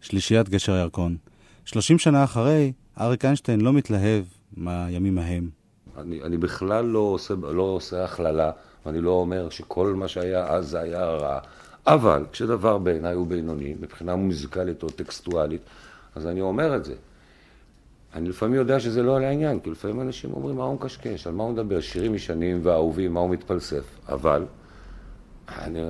שלישיית 0.00 0.48
גשר 0.48 0.72
הירקון. 0.72 1.16
30 1.64 1.98
שנה 1.98 2.24
אחרי, 2.24 2.72
אריק 3.00 3.24
איינשטיין 3.24 3.60
לא 3.60 3.72
מתלהב 3.72 4.24
מהימים 4.56 5.18
ההם. 5.18 5.59
אני, 6.00 6.22
אני 6.22 6.36
בכלל 6.36 6.84
לא 6.84 6.98
עושה, 6.98 7.34
לא 7.42 7.62
עושה 7.62 8.04
הכללה, 8.04 8.50
ואני 8.86 9.00
לא 9.00 9.10
אומר 9.10 9.50
שכל 9.50 9.94
מה 9.94 10.08
שהיה 10.08 10.48
אז 10.48 10.68
זה 10.68 10.80
היה 10.80 11.04
רע. 11.04 11.38
אבל 11.86 12.24
כשדבר 12.32 12.78
בעיניי 12.78 13.14
הוא 13.14 13.26
בינוני, 13.26 13.74
מבחינה 13.80 14.16
מוזיקלית 14.16 14.82
או 14.82 14.90
טקסטואלית, 14.90 15.60
אז 16.14 16.26
אני 16.26 16.40
אומר 16.40 16.76
את 16.76 16.84
זה. 16.84 16.94
אני 18.14 18.28
לפעמים 18.28 18.54
יודע 18.54 18.80
שזה 18.80 19.02
לא 19.02 19.16
על 19.16 19.24
העניין, 19.24 19.60
כי 19.60 19.70
לפעמים 19.70 20.00
אנשים 20.00 20.32
אומרים, 20.32 20.56
מה 20.56 20.64
הוא 20.64 20.74
מקשקש, 20.74 21.26
על 21.26 21.32
מה 21.32 21.42
הוא 21.42 21.52
מדבר, 21.52 21.80
שירים 21.80 22.14
ישנים 22.14 22.60
ואהובים, 22.62 23.14
מה 23.14 23.20
הוא 23.20 23.30
מתפלסף. 23.30 23.84
אבל, 24.08 24.44
אני, 25.48 25.80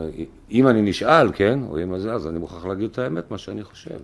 אם 0.50 0.68
אני 0.68 0.82
נשאל, 0.82 1.32
כן, 1.32 1.58
או 1.68 1.82
אם 1.82 1.98
זה, 1.98 2.12
אז 2.12 2.26
אני 2.26 2.38
מוכרח 2.38 2.66
להגיד 2.66 2.90
את 2.90 2.98
האמת, 2.98 3.30
מה 3.30 3.38
שאני 3.38 3.64
חושב. 3.64 3.98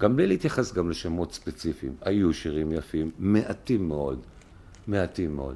גם 0.00 0.16
בלי 0.16 0.26
להתייחס 0.26 0.72
גם 0.72 0.90
לשמות 0.90 1.32
ספציפיים. 1.32 1.92
היו 2.02 2.34
שירים 2.34 2.72
יפים, 2.72 3.10
מעטים 3.18 3.88
מאוד, 3.88 4.18
מעטים 4.88 5.36
מאוד. 5.36 5.54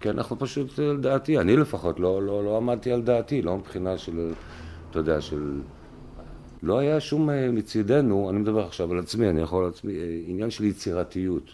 כי 0.00 0.10
אנחנו 0.10 0.38
פשוט, 0.38 0.78
לדעתי, 0.78 1.38
אני 1.38 1.56
לפחות 1.56 2.00
לא, 2.00 2.22
לא, 2.22 2.44
לא 2.44 2.56
עמדתי 2.56 2.92
על 2.92 3.02
דעתי, 3.02 3.42
לא 3.42 3.56
מבחינה 3.56 3.98
של, 3.98 4.32
אתה 4.90 4.98
יודע, 4.98 5.20
של... 5.20 5.60
לא 6.62 6.78
היה 6.78 7.00
שום 7.00 7.30
אה, 7.30 7.50
מצידנו, 7.50 8.30
אני 8.30 8.38
מדבר 8.38 8.64
עכשיו 8.64 8.92
על 8.92 8.98
עצמי, 8.98 9.28
אני 9.28 9.40
יכול 9.40 9.64
על 9.64 9.70
עצמי, 9.70 9.92
אה, 9.92 10.20
עניין 10.26 10.50
של 10.50 10.64
יצירתיות. 10.64 11.44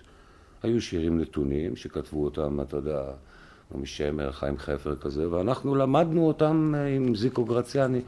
היו 0.62 0.81
שירים 0.81 1.21
נתונים 1.21 1.77
שכתבו 1.77 2.25
אותם, 2.25 2.61
אתה 2.61 2.77
יודע, 2.77 3.03
נעמי 3.71 3.87
שמר, 3.87 4.33
חיים 4.33 4.59
חפר 4.59 4.97
כזה, 4.97 5.31
ואנחנו 5.31 5.75
למדנו 5.75 6.27
אותם 6.27 6.75
אה, 6.77 6.87
עם 6.87 7.15
זיקו 7.15 7.45
גרציאני, 7.45 8.01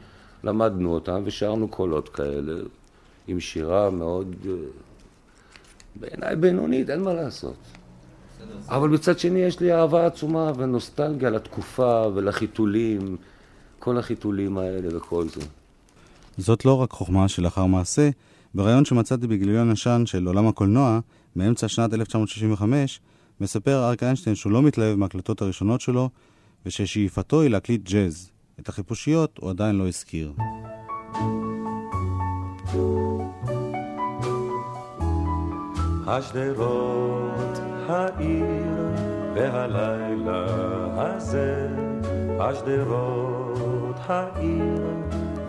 למדנו 0.43 0.93
אותם 0.93 1.21
ושרנו 1.25 1.67
קולות 1.67 2.09
כאלה, 2.09 2.61
עם 3.27 3.39
שירה 3.39 3.89
מאוד, 3.89 4.35
אה, 4.47 4.53
בעיניי 5.95 6.35
בינונית, 6.35 6.89
אין 6.89 7.01
מה 7.01 7.13
לעשות. 7.13 7.78
אבל 8.67 8.89
מצד 8.89 9.19
שני 9.19 9.39
יש 9.39 9.59
לי 9.59 9.73
אהבה 9.73 10.05
עצומה 10.05 10.51
ונוסטלגיה 10.57 11.29
לתקופה 11.29 12.05
ולחיתולים, 12.13 13.17
כל 13.79 13.97
החיתולים 13.97 14.57
האלה 14.57 14.97
וכל 14.97 15.25
זה. 15.29 15.41
זאת 16.37 16.65
לא 16.65 16.73
רק 16.73 16.91
חוכמה 16.91 17.27
שלאחר 17.27 17.65
מעשה, 17.65 18.09
בריאיון 18.53 18.85
שמצאתי 18.85 19.27
בגיליון 19.27 19.71
ישן 19.71 20.03
של 20.05 20.27
עולם 20.27 20.47
הקולנוע, 20.47 20.99
מאמצע 21.35 21.67
שנת 21.67 21.93
1965, 21.93 22.99
מספר 23.41 23.87
אריק 23.87 24.03
איינשטיין 24.03 24.35
שהוא 24.35 24.51
לא 24.51 24.61
מתלהב 24.61 24.95
מההקלטות 24.95 25.41
הראשונות 25.41 25.81
שלו, 25.81 26.09
וששאיפתו 26.65 27.41
היא 27.41 27.49
להקליט 27.49 27.89
ג'אז. 27.89 28.31
את 28.59 28.69
החיפושיות 28.69 29.37
הוא 29.37 29.49
עדיין 29.49 29.75
לא 29.75 29.87
הזכיר. 29.87 30.33
השדרות, 36.07 37.48
העיר 37.89 38.91
והלילה 39.33 40.45
הזה, 40.97 41.67
השדרות, 42.39 43.95
העיר 44.07 44.85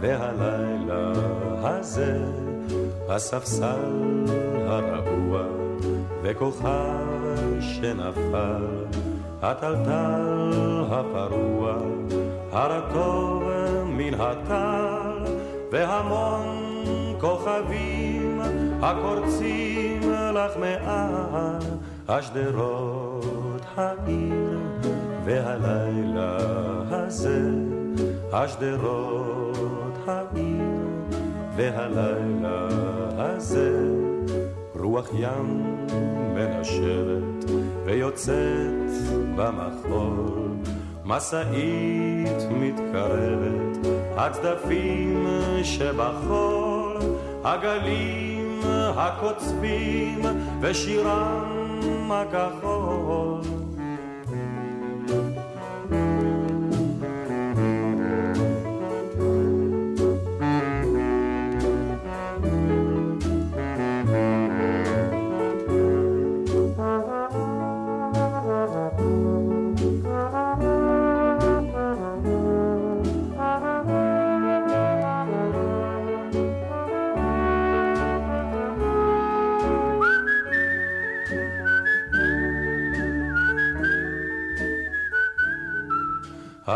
והלילה 0.00 1.12
הזה, 1.62 2.18
הספסל 3.08 4.24
הרעוע 4.66 5.42
וכוכב 6.22 7.60
שנפל, 7.60 8.66
הטלטל 9.42 10.84
הפרוע, 10.90 11.76
הרטוב 12.52 13.42
מן 13.86 14.14
הטל, 14.14 15.24
והמון 15.72 16.70
כוכבים 17.20 18.40
הקורצים 18.82 20.00
לך 20.34 20.56
מעל, 20.56 21.58
השדרות 22.10 23.62
העיר 23.76 24.58
והלילה 25.24 26.38
הזה, 26.90 27.42
השדרות 28.32 29.96
העיר 30.06 30.86
והלילה 31.56 32.68
הזה, 33.18 33.88
רוח 34.74 35.08
ים 35.14 35.76
מנשבת 36.34 37.50
ויוצאת 37.84 38.90
במחול, 39.36 40.50
משאית 41.04 42.42
מתקרבת, 42.50 43.86
הצדפים 44.16 45.26
שבחול, 45.62 46.96
הגלים 47.44 48.60
הקוצבים 48.96 50.22
ושירם 50.60 51.59
הכחול. 52.12 53.59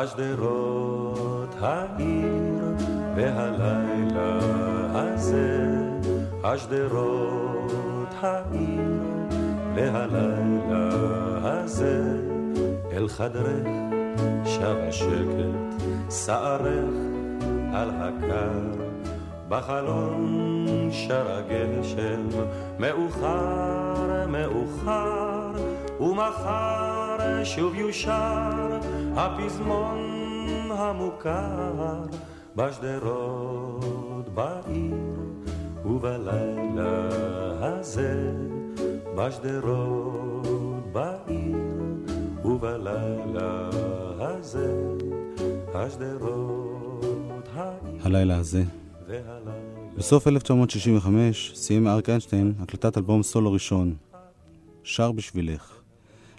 השדרות 0.05 1.55
העיר 1.61 2.65
והלילה 3.17 4.39
הזה, 4.95 5.67
השדרות 6.45 8.15
העיר 8.21 9.03
והלילה 9.75 10.89
הזה, 11.43 12.03
אל 12.93 13.09
חדרך 13.09 13.67
שב 14.45 14.77
השקט, 14.89 15.85
שערך 16.11 16.95
על 17.73 17.91
הקר, 17.91 18.85
בחלון 19.49 20.89
שר 20.93 21.27
הגשם, 21.33 22.29
מאוחר, 22.79 24.27
מאוחר, 24.29 25.53
ומחר 26.01 27.45
שוב 27.45 27.75
יושר 27.75 28.64
הפזמון 29.17 29.99
המוכר 30.71 32.07
בשדרות 32.57 34.29
בעיר 34.35 34.95
ובלילה 35.85 37.09
הזה 37.61 38.33
בשדרות 39.17 40.93
בעיר 40.93 41.57
ובלילה 42.45 43.71
הזה 44.21 44.75
השדרות 45.75 47.49
העיר 47.55 48.01
הלילה 48.03 48.37
הזה. 48.37 48.63
בסוף 49.97 50.27
1965 50.27 51.53
סיים 51.55 51.89
אריק 51.89 52.09
איינשטיין 52.09 52.55
הקלטת 52.61 52.97
אלבום 52.99 53.23
סולו 53.23 53.53
ראשון, 53.53 53.95
שר 54.83 55.13
בשבילך. 55.13 55.84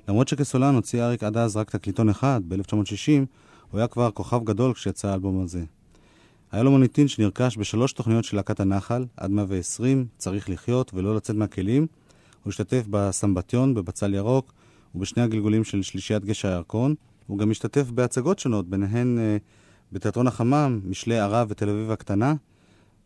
למרות 0.08 0.28
שכסולן 0.28 0.76
הוציא 0.76 1.04
אריק 1.04 1.24
עד 1.24 1.38
אז 1.38 1.58
רק 1.58 1.70
תקליטון 1.70 2.10
אחד, 2.10 2.42
ב-1960, 2.48 3.26
הוא 3.72 3.80
היה 3.80 3.88
כבר 3.88 4.12
כוכב 4.12 4.44
גדול 4.44 4.74
כשיצא 4.74 5.08
האלבום 5.08 5.44
הזה. 5.44 5.64
היה 6.52 6.64
לו 6.64 6.72
מוניטין 6.72 7.08
שנרכש 7.08 7.58
בשלוש 7.58 7.94
תוכניות 7.94 8.24
של 8.24 8.38
להקת 8.38 8.60
הנחל, 8.60 9.06
עד 9.18 9.32
120, 9.32 10.06
צריך 10.18 10.50
לחיות 10.50 10.92
ולא 10.94 11.16
לצאת 11.16 11.36
מהכלים. 11.36 11.88
הוא 12.44 12.50
השתתף 12.50 12.86
בסמבטיון, 12.90 13.74
בבצל 13.74 14.14
ירוק, 14.14 14.54
ובשני 14.96 15.24
הגלגולים 15.24 15.64
של 15.64 15.82
שלישיית 15.82 16.26
גשר 16.26 16.48
הירקון. 16.48 16.96
הוא 17.28 17.38
גם 17.38 17.52
השתתף 17.52 17.92
בהצגות 17.92 18.40
שונות, 18.40 18.70
ביניהן 18.70 19.20
אה, 19.20 19.38
בתיאטרון 19.92 20.28
החמם, 20.28 20.80
משלי 20.86 21.20
ערב 21.20 21.48
ותל 21.50 21.70
אביב 21.70 21.92
הקטנה, 21.92 22.34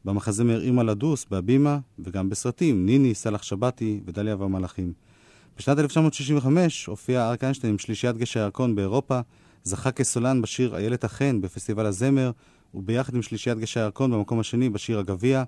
במחזמר 0.05 0.61
אימא 0.61 0.81
לדוס, 0.81 1.25
בהבימה, 1.31 1.79
וגם 1.99 2.29
בסרטים, 2.29 2.85
ניני, 2.85 3.13
סאלח 3.15 3.43
שבתי 3.43 3.99
ודליה 4.05 4.35
והמלאכים. 4.35 4.93
בשנת 5.59 5.79
1965 5.79 6.85
הופיע 6.85 7.27
אריק 7.27 7.43
איינשטיין 7.43 7.73
עם 7.73 7.79
שלישיית 7.79 8.17
גשר 8.17 8.39
הירקון 8.39 8.75
באירופה, 8.75 9.19
זכה 9.63 9.91
כסולן 9.91 10.41
בשיר 10.41 10.75
איילת 10.75 11.03
החן 11.03 11.41
בפסטיבל 11.41 11.85
הזמר, 11.85 12.31
וביחד 12.73 13.15
עם 13.15 13.21
שלישיית 13.21 13.57
גשר 13.57 13.79
הירקון 13.79 14.11
במקום 14.11 14.39
השני 14.39 14.69
בשיר 14.69 14.99
הגביע. 14.99 15.43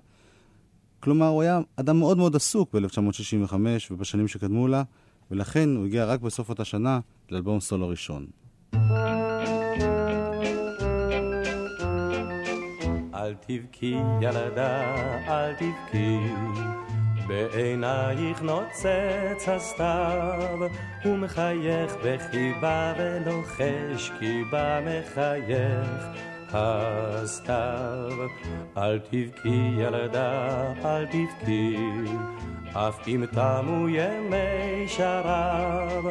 כלומר, 1.00 1.26
הוא 1.26 1.42
היה 1.42 1.60
אדם 1.76 1.98
מאוד 1.98 2.18
מאוד 2.18 2.36
עסוק 2.36 2.74
ב-1965 2.74 3.54
ובשנים 3.90 4.28
שקדמו 4.28 4.68
לה, 4.68 4.82
ולכן 5.30 5.76
הוא 5.76 5.86
הגיע 5.86 6.04
רק 6.04 6.20
בסוף 6.20 6.48
אותה 6.48 6.64
שנה 6.64 7.00
לאלבום 7.30 7.60
סולו 7.60 7.88
ראשון. 7.88 8.26
אל 13.14 13.34
תבכי 13.46 13.94
ילדה, 14.20 14.94
אל 15.28 15.52
תבכי, 15.52 16.16
בעינייך 17.26 18.42
נוצץ 18.42 19.48
הסתיו, 19.48 20.58
הוא 21.04 21.18
מחייך 21.18 21.96
בחיבה 22.04 22.92
ולוחש 22.98 24.10
כי 24.18 24.42
בה 24.50 24.80
מחייך 24.80 26.06
הסתיו. 26.52 28.28
אל 28.76 28.98
תבכי 28.98 29.74
ילדה, 29.78 30.72
אל 30.84 31.06
תבכי, 31.06 31.76
אף 32.72 33.08
אם 33.08 33.24
תמו 33.32 33.88
ימי 33.88 34.88
שרב, 34.88 36.04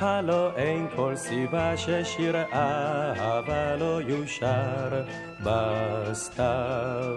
הלא 0.00 0.50
אין 0.56 0.86
כל 0.96 1.16
סיבה 1.16 1.76
ששיר 1.76 2.36
אהבה 2.52 3.76
לא 3.76 4.00
יושר 4.02 5.02
בסתיו. 5.40 7.16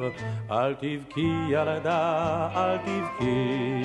אל 0.52 0.74
תבכי 0.74 1.32
ילדה, 1.50 2.48
אל 2.56 2.78
תבכי, 2.78 3.84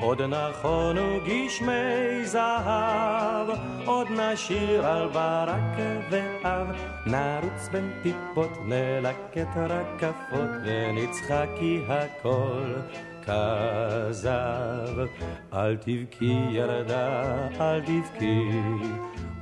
עוד 0.00 0.22
נכונו 0.22 1.18
גשמי 1.26 2.24
זהב, 2.24 3.48
עוד 3.84 4.06
נשיר 4.10 4.86
על 4.86 5.08
ברק 5.08 5.78
ואב, 6.10 6.66
נרוץ 7.06 7.68
בין 7.72 7.92
טיפות, 8.02 8.58
נלקט 8.64 9.56
רקפות, 9.56 10.50
ונצחק 10.64 11.48
כי 11.58 11.80
הכל 11.88 12.74
כזב. 13.24 15.06
אל 15.52 15.76
תבכי 15.76 16.34
ילדה, 16.50 17.22
אל 17.60 17.80
תבכי, 17.80 18.50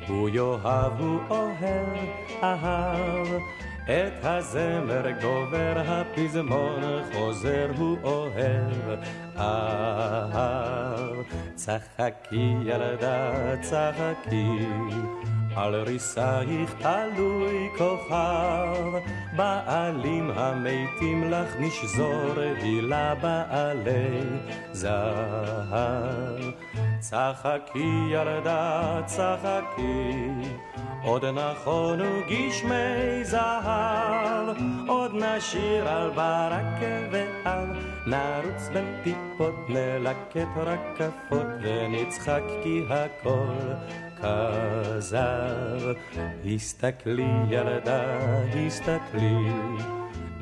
הוא 0.09 0.29
יאהב, 0.29 1.01
הוא 1.01 1.21
אוהב, 1.31 1.99
אהב. 2.43 3.27
את 3.85 4.25
הזמר 4.25 5.11
גובר, 5.23 5.83
הפזמון 5.87 6.83
חוזר, 7.13 7.71
הוא 7.77 7.97
אוהב, 8.03 8.99
אהב. 9.37 11.17
צחקי 11.55 12.55
ילדה, 12.65 13.33
צחקי, 13.61 14.59
על 15.57 15.75
ריסייך 15.75 16.75
תלוי 16.79 17.69
כוכב, 17.79 18.99
בעלים 19.37 20.31
המתים 20.35 21.31
לך 21.31 21.57
נשזור, 21.61 22.41
הילה 22.41 23.15
בעלי 23.15 24.21
זהב. 24.73 26.43
צחקי 27.01 28.09
ילדה, 28.11 29.01
צחקי, 29.07 30.29
עוד 31.05 31.25
נכונו 31.25 32.21
גשמי 32.29 33.25
זהב, 33.25 34.57
עוד 34.89 35.15
נשיר 35.15 35.89
על 35.89 36.11
ברק 36.11 36.83
ואב, 37.11 37.69
נרוץ 38.07 38.69
בין 38.73 39.01
טיפות, 39.05 39.55
נלקט 39.69 40.57
רקפות, 40.57 41.47
ונצחק 41.63 42.43
כי 42.63 42.83
הכל 42.91 43.53
כזב. 44.23 45.93
הסתכלי 46.55 47.29
ילדה, 47.49 48.19
הסתכלי, 48.67 49.53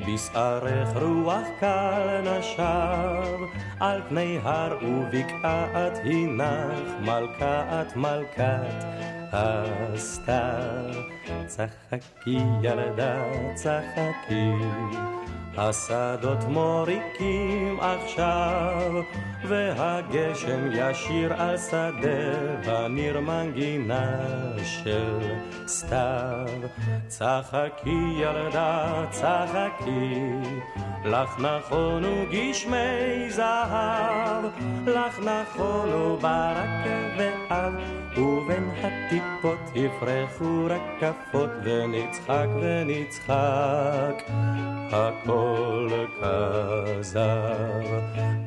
בשערך 0.07 0.89
רוח 1.01 1.47
קל 1.59 2.21
נשב, 2.21 3.39
על 3.79 4.01
פני 4.09 4.37
הר 4.43 4.77
ובקעת 4.83 5.97
הנך, 6.03 6.91
מלכת 7.01 7.95
מלכת 7.95 8.85
הסתיו. 9.33 11.11
צחקי 11.47 12.39
ילדה, 12.61 13.23
צחקי, 13.53 14.51
השדות 15.57 16.43
מוריקים 16.43 17.79
עכשיו, 17.79 18.91
והגשם 19.47 20.69
ישיר 20.73 21.33
על 21.33 21.57
שדה, 21.57 22.61
בניר 22.65 23.19
מנגינה 23.19 24.19
של 24.63 25.19
סתיו. 25.67 26.47
צחקי 27.07 28.15
ילדה, 28.19 29.05
צחקי, 29.09 30.31
לך 31.05 31.39
נכונו 31.39 32.25
גשמי 32.31 33.29
זהב, 33.29 34.45
לך 34.87 35.19
נכונו 35.19 36.17
ברק 36.17 36.69
ואב, 37.17 37.73
ובין 38.17 38.69
הטיפות 38.77 39.59
יפרחו 39.75 40.67
רקפות, 40.69 41.49
ונצחק 41.63 42.47
ונצחק. 42.61 44.23
הכל 44.91 45.89
כזב, 46.21 47.19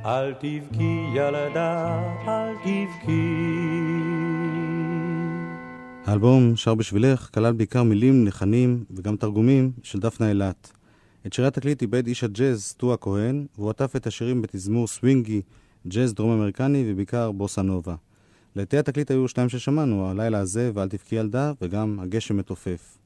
אל 0.05 0.33
תבכי 0.33 1.07
ילדה, 1.15 2.01
אל 2.29 2.55
תבכי. 2.65 3.35
האלבום 6.07 6.57
שר 6.57 6.75
בשבילך 6.75 7.29
כלל 7.35 7.53
בעיקר 7.53 7.83
מילים, 7.83 8.27
לחנים 8.27 8.85
וגם 8.97 9.17
תרגומים 9.17 9.73
של 9.83 10.01
דפנה 10.01 10.29
אילת. 10.29 10.84
את 11.27 11.33
שירי 11.33 11.49
התקליט 11.49 11.83
איבד 11.83 12.07
איש 12.07 12.25
הג'אז 12.25 12.65
סטו 12.65 12.95
הכהן, 12.95 13.47
והוא 13.59 13.71
עטף 13.71 13.97
את 13.97 14.07
השירים 14.07 14.43
בתזמור 14.43 14.87
סווינגי, 14.87 15.43
ג'אז 15.89 16.15
דרום 16.15 16.31
אמריקני 16.31 16.85
ובעיקר 16.87 17.33
בוסה 17.33 17.63
נובה. 17.63 17.95
לעטי 18.57 18.79
התקליט 18.79 19.11
היו 19.11 19.29
שניים 19.29 19.49
ששמענו, 19.49 20.11
הלילה 20.11 20.39
הזה 20.39 20.71
ואל 20.75 20.89
תבכי 20.89 21.17
ילדה, 21.17 21.53
וגם 21.61 21.99
הגשם 22.01 22.37
מתופף. 22.37 22.99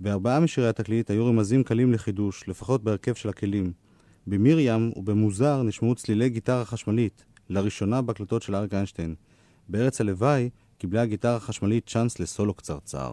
בארבעה 0.00 0.40
משירי 0.40 0.68
התקליט 0.68 1.10
היו 1.10 1.26
רמזים 1.26 1.64
קלים 1.64 1.92
לחידוש, 1.92 2.48
לפחות 2.48 2.84
בהרכב 2.84 3.14
של 3.14 3.28
הכלים. 3.28 3.72
במרים 4.26 4.92
ובמוזר 4.96 5.62
נשמעו 5.62 5.94
צלילי 5.94 6.28
גיטרה 6.28 6.64
חשמלית, 6.64 7.24
לראשונה 7.50 8.02
בהקלטות 8.02 8.42
של 8.42 8.54
אריק 8.54 8.74
איינשטיין. 8.74 9.14
בארץ 9.68 10.00
הלוואי 10.00 10.50
קיבלה 10.78 11.02
הגיטרה 11.02 11.36
החשמלית 11.36 11.86
צ'אנס 11.86 12.20
לסולו 12.20 12.54
קצרצר. 12.54 13.12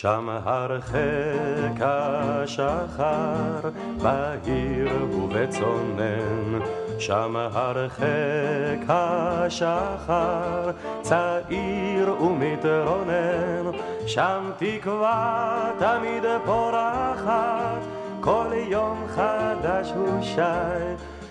שם 0.00 0.28
הרחק 0.44 1.80
השחר, 1.80 3.68
בהיר 4.02 4.90
ובצונן. 5.14 6.58
שם 6.98 7.36
הרחק 7.36 8.84
השחר, 8.88 10.70
צעיר 11.02 12.22
ומתרונן. 12.22 13.78
שם 14.06 14.50
תקווה 14.58 15.70
תמיד 15.78 16.24
פורחת, 16.44 17.80
כל 18.20 18.46
יום 18.52 19.04
חדש 19.08 19.92
הוא 19.96 20.22
שי. 20.22 20.40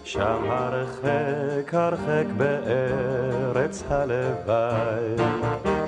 שם 0.03 0.43
הרחק 0.49 1.73
הרחק 1.73 2.25
בארץ 2.37 3.83
הלוואי. 3.89 5.78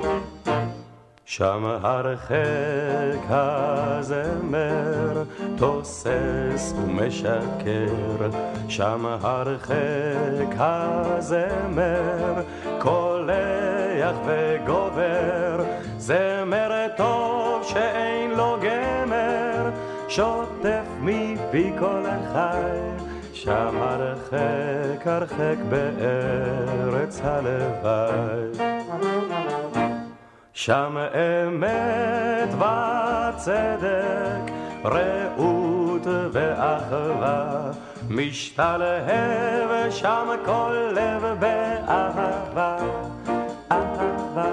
שם 1.32 1.66
הרחק 1.84 3.26
הזמר 3.30 5.24
תוסס 5.58 6.74
ומשקר, 6.78 8.30
שם 8.68 9.06
הרחק 9.06 10.56
הזמר 10.58 12.42
קולח 12.80 14.16
וגובר, 14.26 15.64
זמר 15.98 16.88
טוב 16.98 17.64
שאין 17.64 18.32
לו 18.32 18.58
גמר, 18.62 19.70
שוטף 20.08 20.86
מפי 21.02 21.72
כל 21.80 22.04
החי, 22.06 23.06
שם 23.34 23.78
הרחק 23.82 25.08
הרחק 25.08 25.58
בארץ 25.70 27.22
הלוואי. 27.24 28.81
שם 30.64 30.98
אמת 30.98 32.50
וצדק, 32.54 34.52
רעות 34.86 36.08
ואחווה, 36.32 37.72
משתלהב 38.10 39.90
שם 39.90 40.28
כל 40.46 40.90
לב 40.92 41.24
באהבה, 41.40 42.78
אהבה. 43.72 44.52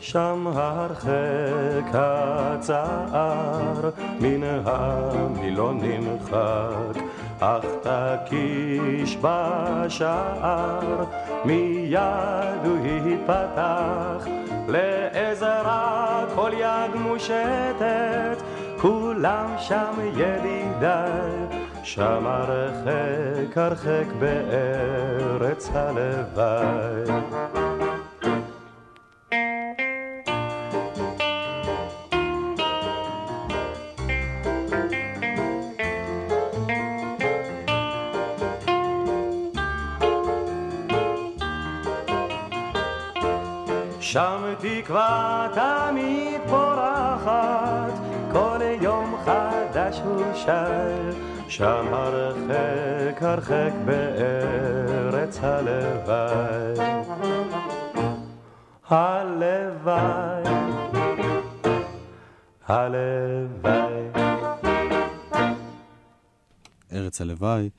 שם 0.00 0.46
הרחק 0.54 1.94
הצער, 1.94 3.90
מן 4.20 4.40
המילון 4.64 5.80
נמחק, 5.82 7.02
אך 7.40 7.64
תקיש 7.82 9.18
בשער, 9.22 11.04
מיד 11.44 12.64
הוא 12.64 12.86
ייפתח. 12.86 14.47
לעזרה 14.68 16.24
כל 16.34 16.50
יד 16.58 16.94
מושטת, 16.94 18.42
כולם 18.80 19.54
שם 19.58 19.94
ידידיי, 20.14 21.60
שם 21.82 22.26
הרחק 22.26 23.56
הרחק 23.56 24.06
בארץ 24.18 25.70
הלוואי. 25.74 27.67
שם 44.12 44.54
תקווה 44.58 45.48
תמיד 45.54 46.40
פורחת, 46.48 47.92
כל 48.32 48.58
יום 48.82 49.14
חדש 49.24 49.98
הוא 50.04 50.34
שר, 50.34 51.10
שם 51.48 51.86
הרחק 51.90 53.22
הרחק 53.22 53.72
בארץ 53.84 55.38
הלוואי. 55.42 56.74
הלוואי, 58.88 60.42
הלוואי. 62.66 64.08
ארץ 66.92 67.20
הלוואי, 67.20 67.70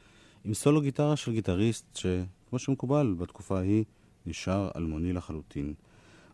עם 0.45 0.53
סולו 0.53 0.81
גיטרה 0.81 1.15
של 1.15 1.31
גיטריסט 1.31 1.95
שכמו 1.95 2.59
שמקובל 2.59 3.15
בתקופה 3.17 3.57
ההיא, 3.57 3.83
נשאר 4.25 4.69
אלמוני 4.75 5.13
לחלוטין. 5.13 5.73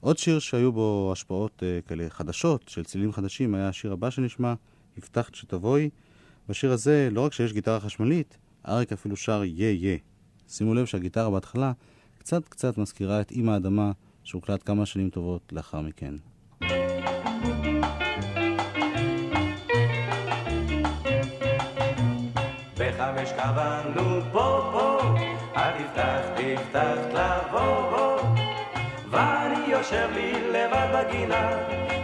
עוד 0.06 0.18
שיר 0.18 0.39
שהיו 0.39 0.72
בו 0.72 1.10
השפעות 1.13 1.63
uh, 1.63 1.88
כאלה 1.88 2.10
חדשות, 2.10 2.70
של 2.70 2.84
צלילים 2.84 3.12
חדשים, 3.12 3.56
היה 3.56 3.70
השיר 3.70 3.91
הבא 3.91 4.10
שנשמע, 4.10 4.54
הבטחת 4.98 5.36
שתבואי. 5.36 5.89
בשיר 6.50 6.72
הזה, 6.72 7.10
לא 7.12 7.26
רק 7.26 7.34
שיש 7.34 7.54
גיטרה 7.54 7.80
חשמלית, 7.80 8.38
אריק 8.68 8.91
אפילו 8.91 9.15
שר 9.15 9.44
יה 9.44 9.72
יה. 9.72 9.98
שימו 10.48 10.74
לב 10.74 10.86
שהגיטרה 10.86 11.30
בהתחלה 11.30 11.72
קצת 12.18 12.48
קצת 12.48 12.78
מזכירה 12.78 13.22
את 13.22 13.32
אימא 13.32 13.51
האדמה, 13.51 13.91
שהוקלט 14.24 14.62
כמה 14.66 14.86
שנים 14.86 15.10
טובות 15.10 15.41
לאחר 15.51 15.82
מכן. 15.82 16.16
בחמש 22.78 23.30
קבענו 23.38 24.22
פה 24.32 24.70
פה, 24.72 24.99
אל 25.56 25.84
תפתח, 25.84 26.22
תפתח 26.36 26.97
לבוא 27.14 27.91
בוא. 27.91 28.06
יושב 29.78 30.09
לי 30.13 30.34
לבד 30.51 30.88
בגינה, 30.93 31.49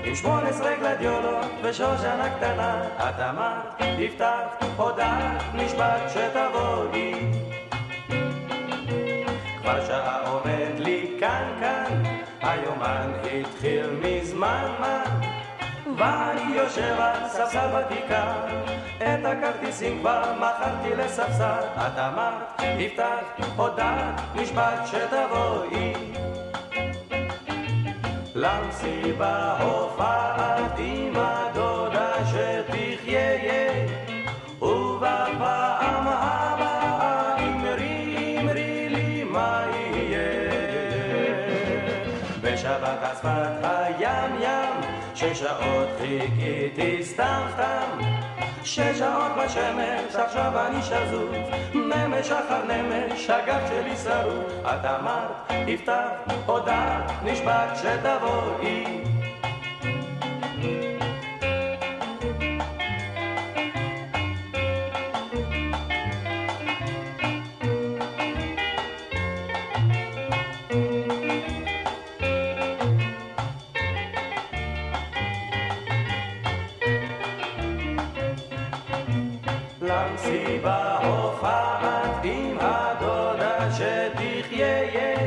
עם 0.03 0.15
שמונה 0.15 0.49
עשרה 0.49 0.75
גלדיולות 0.75 1.45
ושושנה 1.63 2.29
קטנה. 2.37 2.83
את 2.97 3.19
אמרת, 3.19 3.81
תפתח, 3.99 4.67
הודעת, 4.75 5.43
משפט 5.53 6.01
שתבואי. 6.09 7.13
כבר 9.61 9.85
שעה 9.85 10.27
עומד 10.27 10.79
לי 10.79 11.17
כאן 11.19 11.47
כאן, 11.59 12.03
היומן 12.41 13.11
התחיל 13.39 13.85
מזמן 14.01 14.71
מה. 14.79 15.03
ואני 15.97 16.55
יושב 16.55 16.95
על 16.99 17.29
ספסל 17.29 17.67
בכיכר, 17.75 18.33
את 18.97 19.25
הכרטיסים 19.25 19.99
כבר 19.99 20.33
מכרתי 20.37 20.95
לספסל. 20.97 21.63
את 21.75 21.97
אמרת, 21.97 22.61
תפתח, 22.77 23.45
הודעת, 23.55 24.21
משפט 24.35 24.87
שתבואי. 24.87 25.93
למסיבה 28.35 29.57
הופעת 29.61 30.71
עם 30.77 31.13
הדודה 31.15 32.13
שתחיה, 32.25 33.85
ובפעם 34.61 36.07
הבאה 36.07 37.35
אמרי 37.39 38.39
אמרי 38.39 38.89
לי 38.89 39.23
מה 39.23 39.63
יהיה. 39.73 40.51
בשבת 42.41 43.03
על 43.03 43.15
שפת 43.15 43.67
ים 43.99 44.41
ים, 44.41 44.60
שש 45.21 45.39
שעות 45.39 45.89
חיכיתי 45.99 47.03
סתם 47.03 47.47
סתם. 47.53 47.99
שש 48.63 48.99
שעות 48.99 49.31
בשמש, 49.37 50.15
עכשיו 50.15 50.67
אני 50.67 50.81
שזוף, 50.81 51.35
נמש 51.73 52.31
אחר 52.31 52.63
נמש, 52.65 53.29
הגב 53.29 53.61
שלי 53.67 53.95
שרוף. 53.95 54.65
את 54.65 54.85
אמרת, 54.85 55.51
תפתח, 55.67 56.09
הודעת, 56.45 57.11
נשבעת 57.23 57.77
שתבואי. 57.77 59.20
למסיבה 80.25 80.97
הופעת 81.03 82.23
עם 82.23 82.57
הדודה 82.59 83.71
שתחיה 83.71 85.17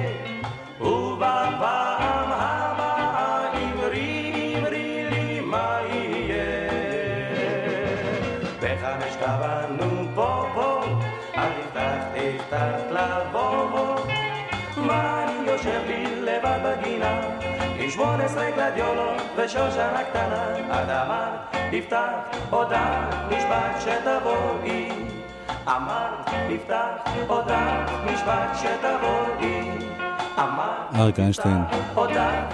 ובפעם 0.80 2.32
הבאה 2.32 3.50
אמרי 3.52 4.32
אמרי 4.56 5.04
לי 5.10 5.40
מה 5.40 5.78
יהיה? 5.90 6.70
בחמש 8.62 9.16
קבענו 9.16 10.08
פה 10.14 10.46
פה 10.54 10.80
אל 11.36 11.48
תפתח 11.60 12.04
תפתח 12.14 12.78
לבוא 12.90 13.70
בוא. 13.70 13.96
ואני 14.88 15.50
יושב 15.50 15.80
לי 15.86 16.06
לבד 16.20 16.58
בגינה 16.64 17.20
עם 17.78 17.90
שמונה 17.90 18.24
עשרה 18.24 18.50
גלדיולות 18.50 19.22
ושושנה 19.36 20.04
קטנה. 20.10 20.44
את 20.58 20.90
אמרת 20.90 21.56
תפתח 21.70 22.38
הודעה 22.50 23.10
משפט 23.30 23.80
שתבואי 23.80 24.83
אמרת 25.66 26.28
משפט 28.12 28.58
שתבואי 28.58 29.70
אריק 30.94 31.18
איינשטיין, 31.18 31.58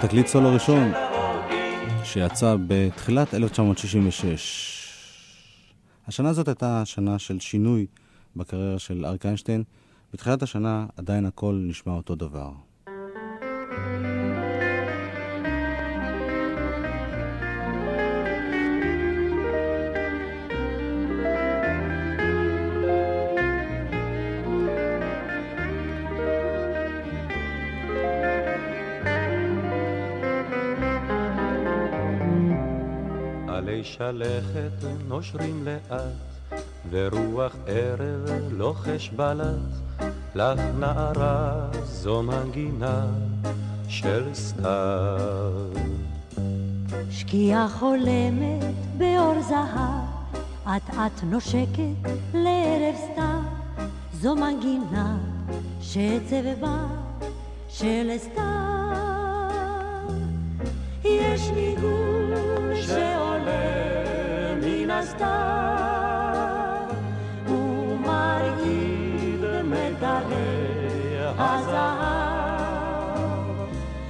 תקליט 0.01 0.27
סולו 0.27 0.53
ראשון 0.53 0.91
שיצא 2.03 2.55
בתחילת 2.67 3.33
1966. 3.33 4.77
השנה 6.07 6.29
הזאת 6.29 6.47
הייתה 6.47 6.81
שנה 6.85 7.19
של 7.19 7.39
שינוי 7.39 7.85
בקריירה 8.35 8.79
של 8.79 9.05
אריק 9.05 9.25
איינשטיין. 9.25 9.63
בתחילת 10.13 10.43
השנה 10.43 10.85
עדיין 10.97 11.25
הכל 11.25 11.61
נשמע 11.67 11.93
אותו 11.93 12.15
דבר. 12.15 12.51
שלכת 33.83 34.87
נושרים 35.07 35.65
לאט, 35.65 36.61
ורוח 36.89 37.55
ערב 37.67 38.29
לוחש 38.51 39.09
בלט, 39.09 40.01
לך 40.35 40.59
נערה 40.79 41.67
זו 41.83 42.23
מנגינה 42.23 43.05
של 43.87 44.33
סתיו. 44.33 45.51
שקיעה 47.11 47.69
חולמת 47.69 48.75
באור 48.97 49.41
זהב, 49.41 50.35
אט 50.67 50.89
אט 50.89 51.23
נושקת 51.23 52.11
לערב 52.33 52.95
סתיו, 52.95 53.41
זו 54.13 54.35
מנגינה 54.35 55.17
שצבבה 55.81 56.87
של 57.69 58.11
סתיו. 58.17 58.41
יש 61.03 61.41
שעולה 61.41 62.20
מן 65.11 65.27
הסתיו, 65.27 66.87
ומרעיד 67.47 69.43
מגלי 69.63 71.17
הזהב 71.37 72.61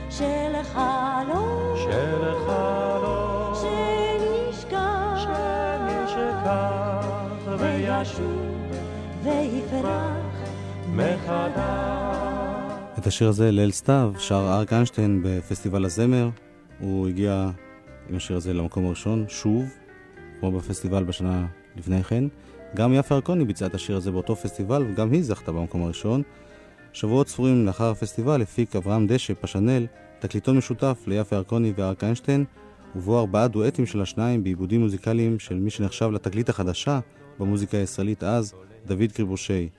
של 0.10 0.54
חלום. 0.74 1.62
של 1.84 2.34
חלום 2.46 3.54
שנשכח 3.62 5.18
שנשכח 5.18 7.06
וישוב 7.60 8.72
ויפרח 9.24 10.50
מחדש. 10.88 12.62
את 12.98 13.08
השיר 13.08 13.30
הזה, 13.30 13.52
ליל 13.52 13.72
סתיו, 13.72 14.14
שר 14.18 14.54
אריק 14.54 14.74
איינשטיין 14.74 15.22
בפסטיבל 15.24 15.86
הזמר. 15.86 16.30
הוא 16.80 17.08
הגיע 17.08 17.50
עם 18.10 18.16
השיר 18.16 18.38
הזה 18.38 18.54
למקום 18.54 18.86
הראשון, 18.86 19.26
שוב, 19.28 19.66
כמו 20.42 20.52
בפסטיבל 20.52 21.04
בשנה 21.04 21.48
לפני 21.78 22.04
כן. 22.04 22.24
גם 22.76 22.94
יפה 22.94 23.16
ירקוני 23.16 23.46
ביצעה 23.46 23.68
את 23.68 23.76
השיר 23.76 23.98
הזה 23.98 24.12
באותו 24.12 24.36
פסטיבל, 24.36 24.86
וגם 24.90 25.12
היא 25.12 25.24
זכתה 25.24 25.52
במקום 25.52 25.84
הראשון. 25.84 26.22
שבועות 26.94 27.28
ספורים 27.28 27.66
לאחר 27.66 27.92
הפסטיבל 27.92 28.42
הפיק 28.42 28.76
אברהם 28.76 29.08
דשא, 29.08 29.34
פשנל, 29.42 29.86
תקליטון 30.20 30.58
משותף 30.58 31.04
ליפה 31.08 31.36
ירקוני 31.36 31.74
ואריק 31.76 32.04
איינשטיין, 32.04 32.46
ובו 32.96 33.20
ארבעה 33.20 33.48
דואטים 33.48 33.86
של 33.86 34.02
השניים 34.02 34.44
בעיבודים 34.44 34.82
מוזיקליים 34.82 35.40
של 35.40 35.56
מי 35.56 35.70
שנחשב 35.70 36.10
לתגלית 36.12 36.50
החדשה 36.50 37.00
במוזיקה 37.40 37.78
הישראלית 37.78 38.24
אז, 38.24 38.54
דוד 38.86 39.12
קריבושי. 39.14 39.70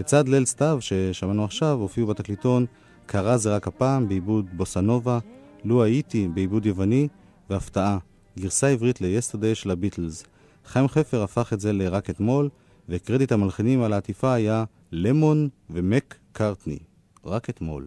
לצד 0.00 0.28
ליל 0.28 0.44
סתיו 0.44 0.78
ששמענו 0.80 1.44
עכשיו, 1.44 1.78
הופיעו 1.80 2.06
בתקליטון 2.06 2.66
קרה 3.06 3.36
זה 3.36 3.54
רק 3.54 3.66
הפעם 3.66 4.08
בעיבוד 4.08 4.46
בוסנובה, 4.52 5.18
לו 5.64 5.84
הייתי 5.84 6.28
בעיבוד 6.28 6.66
יווני, 6.66 7.08
והפתעה, 7.50 7.98
גרסה 8.38 8.68
עברית 8.68 9.00
ל-Yesterday 9.00 9.54
של 9.54 9.70
הביטלס. 9.70 10.24
חיים 10.66 10.88
חפר 10.88 11.22
הפך 11.22 11.52
את 11.52 11.60
זה 11.60 11.72
ל"רק 11.72 12.10
אתמול", 12.10 12.48
וקרדיט 12.88 13.32
המלחינים 13.32 13.82
על 13.82 13.92
העטיפה 13.92 14.32
היה 14.32 14.64
למון 14.92 15.48
ומק 15.70 16.14
קרטני. 16.32 16.78
רק 17.24 17.50
אתמול. 17.50 17.86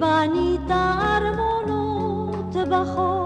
בנית 0.00 0.70
ארמונות 0.70 2.56
בחור 2.70 3.17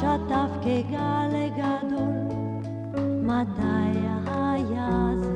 שטף 0.00 0.50
כגל 0.62 1.34
גדול. 1.56 2.30
מתי 3.22 3.98
היה 4.26 5.10
זה 5.20 5.32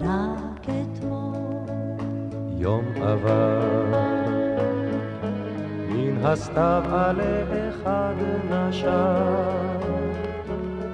רק 0.00 0.66
אתמול. 0.68 1.34
יום 2.58 2.84
עבר, 2.96 3.84
מן 5.88 6.26
הסתיו 6.26 6.82
עלה 6.88 7.68
אחד 7.68 8.14
נשר, 8.50 9.78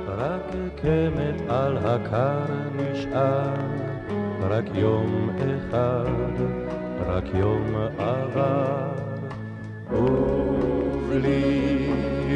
רק 0.09 0.53
קמת 0.76 1.49
על 1.49 1.76
הקר 1.76 2.45
נשאר, 2.76 3.55
רק 4.41 4.64
יום 4.74 5.30
אחד, 5.38 6.43
רק 7.07 7.24
יום 7.34 7.74
עבר. 7.99 8.91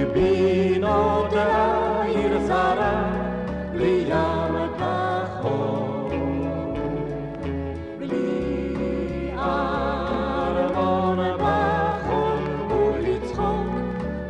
ובליבי 0.05 0.78
נותרה 0.78 2.02
עיר 2.02 2.38
זרה, 2.40 3.05
בלי 3.72 4.05
ים 4.09 4.55
כחול. 4.78 6.11
בלי 7.98 9.30
ארמון 9.38 11.18
בחול, 11.38 12.72
ובלי 12.72 13.18
צחוק, 13.22 13.74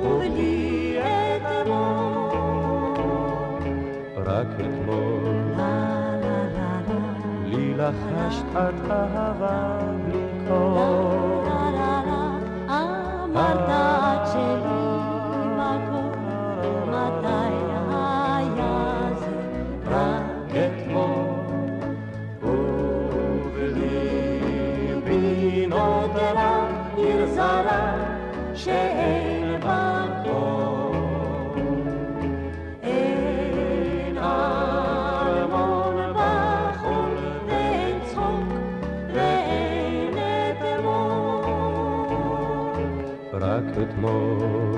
ובלי 0.00 0.98
אתמול. 1.36 2.34
רק 4.16 4.46
אתמול 4.60 5.34
לי 7.44 7.74
לחשת 7.74 8.44
את 8.52 8.90
אהבה 8.90 9.78
בלי 10.04 10.26
קול. 10.48 11.23
אתמול. 43.95 44.74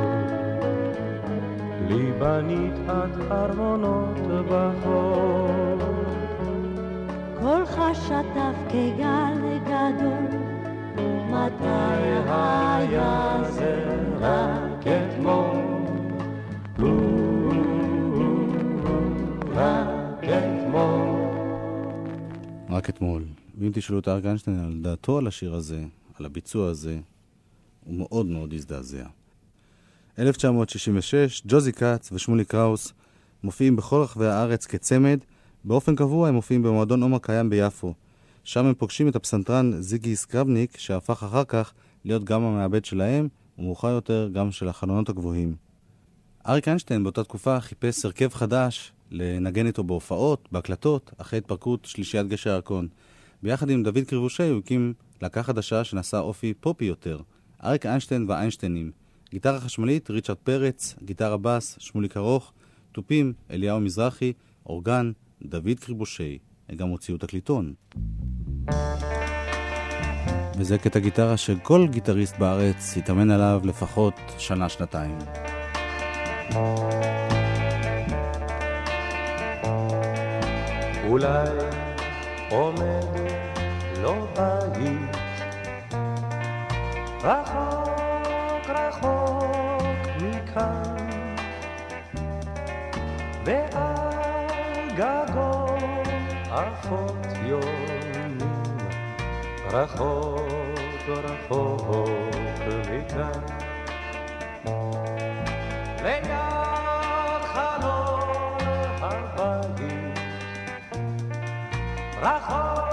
לי 1.88 2.12
בנית 2.18 2.74
את 2.86 3.32
ארמונות 3.32 4.16
בחור. 4.50 5.78
קולך 7.40 7.80
שטף 7.92 8.56
כגל 8.68 9.58
גדול, 9.64 10.40
מתי 11.30 11.66
היה 12.28 13.42
זה 13.50 13.84
רק 14.20 14.86
אתמול? 14.86 15.56
רק 19.54 20.24
אתמול. 20.24 21.16
רק 22.70 22.88
אתמול. 22.90 23.24
ואם 23.58 23.70
תשאלו 23.74 23.98
את 23.98 24.08
אריק 24.08 24.24
איינשטיין 24.24 24.58
על 24.58 24.80
דעתו 24.82 25.18
על 25.18 25.26
השיר 25.26 25.54
הזה, 25.54 25.84
על 26.18 26.26
הביצוע 26.26 26.68
הזה, 26.68 26.98
הוא 27.86 27.94
מאוד 27.94 28.26
מאוד 28.26 28.52
הזדעזע. 28.52 29.06
1966, 30.18 31.42
ג'וזי 31.46 31.72
כץ 31.72 32.12
ושמולי 32.12 32.44
קראוס 32.44 32.92
מופיעים 33.42 33.76
בכל 33.76 33.96
רחבי 34.02 34.26
הארץ 34.26 34.66
כצמד, 34.66 35.18
באופן 35.64 35.96
קבוע 35.96 36.28
הם 36.28 36.34
מופיעים 36.34 36.62
במועדון 36.62 37.02
עומר 37.02 37.18
קיים 37.18 37.50
ביפו. 37.50 37.94
שם 38.44 38.66
הם 38.66 38.74
פוגשים 38.74 39.08
את 39.08 39.16
הפסנתרן 39.16 39.72
זיגי 39.80 40.16
סקרבניק, 40.16 40.78
שהפך 40.78 41.22
אחר 41.22 41.44
כך 41.44 41.72
להיות 42.04 42.24
גם 42.24 42.42
המעבד 42.42 42.84
שלהם, 42.84 43.28
ומאוחר 43.58 43.90
יותר 43.90 44.28
גם 44.32 44.50
של 44.50 44.68
החלונות 44.68 45.08
הגבוהים. 45.08 45.56
אריק 46.48 46.68
איינשטיין 46.68 47.02
באותה 47.02 47.24
תקופה 47.24 47.60
חיפש 47.60 48.04
הרכב 48.04 48.28
חדש 48.28 48.92
לנגן 49.10 49.66
איתו 49.66 49.84
בהופעות, 49.84 50.48
בהקלטות, 50.52 51.10
אחרי 51.18 51.38
התפרקות 51.38 51.84
שלישיית 51.84 52.28
גשר 52.28 52.50
הירקון. 52.50 52.88
ביחד 53.42 53.70
עם 53.70 53.82
דוד 53.82 54.04
קריבושי 54.06 54.48
הוא 54.48 54.58
הקים 54.58 54.94
להקה 55.22 55.42
חדשה 55.42 55.84
שנשאה 55.84 56.20
אופי 56.20 56.54
פופי 56.54 56.84
יותר, 56.84 57.20
אריק 57.64 57.86
איינשטיין 57.86 58.24
והאיינשטיינים. 58.28 58.90
גיטרה 59.30 59.60
חשמלית, 59.60 60.10
ריצ'רד 60.10 60.36
פרץ, 60.36 60.94
גיטרה 61.02 61.36
בס, 61.36 61.76
שמוליק 61.78 62.16
ארוך, 62.16 62.52
תופים, 62.92 63.32
אליהו 63.50 63.80
מזרחי, 63.80 64.32
אורגן, 64.66 65.12
דוד 65.42 65.80
קריבושי. 65.80 66.38
הם 66.68 66.76
גם 66.76 66.88
הוציאו 66.88 67.18
תקליטון. 67.18 67.74
וזה 70.58 70.78
קטע 70.78 70.98
גיטרה 70.98 71.36
שכל 71.36 71.86
גיטריסט 71.90 72.38
בארץ 72.38 72.96
יתאמן 72.96 73.30
עליו 73.30 73.60
לפחות 73.64 74.14
שנה-שנתיים. 74.38 75.18
אולי 81.08 81.48
עומד 82.50 83.04
לו 84.02 84.26
בית 84.36 85.15
רחוק 87.26 88.68
רחוק 88.68 89.82
מכאן 90.22 90.96
ועל 93.44 94.90
גגו 94.96 95.66
עפות 96.50 97.26
יונים 97.42 98.38
רחוק 99.70 101.08
רחוק 101.08 101.90
מכאן. 102.90 103.40
ליד 106.02 107.42
חלון 107.42 108.58
הבית 109.00 110.18
רחוק 112.22 112.85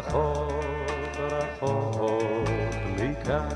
רחוק 0.00 1.16
רחוק 1.18 2.74
מכאן. 2.96 3.48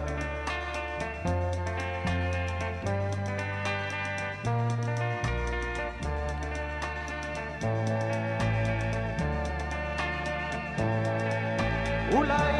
אולי 12.12 12.52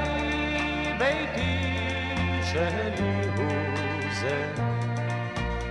ביתי 0.99 1.68
שלי 2.43 3.28
הוא 3.37 3.53
זה. 4.20 4.53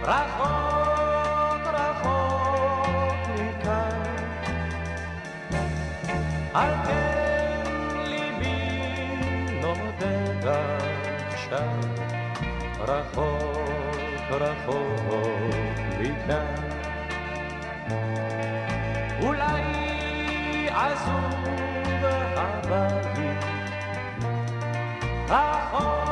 רחוק 0.01 1.68
רחוק 1.74 3.28
מכאן. 3.39 4.03
על 6.53 6.72
כן 6.88 7.12
עכשיו 11.54 11.70
רחוק 12.80 14.32
רחוק 14.32 15.80
מכאן. 15.99 16.56
אולי 19.24 19.64
עזוב 20.70 22.04
הבית 22.38 23.43
רחוק 25.30 26.03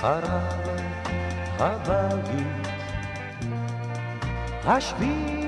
חרב 0.00 0.22
הבית, 1.58 2.68
השביל 4.64 5.39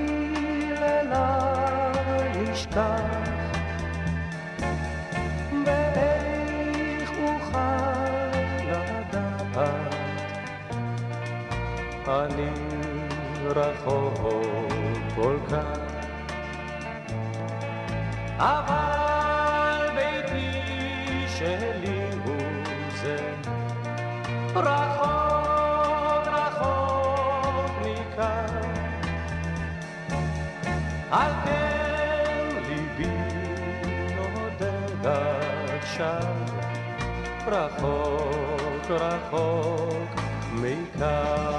רחוק 24.55 26.27
רחוק 26.27 27.71
מכאן. 27.81 28.47
על 31.11 31.31
כן 31.45 32.49
ליבי 32.67 33.11
נודד 34.15 35.09
עכשיו. 35.79 36.33
רחוק 37.47 38.89
רחוק 38.89 40.21
מכאן. 40.53 41.53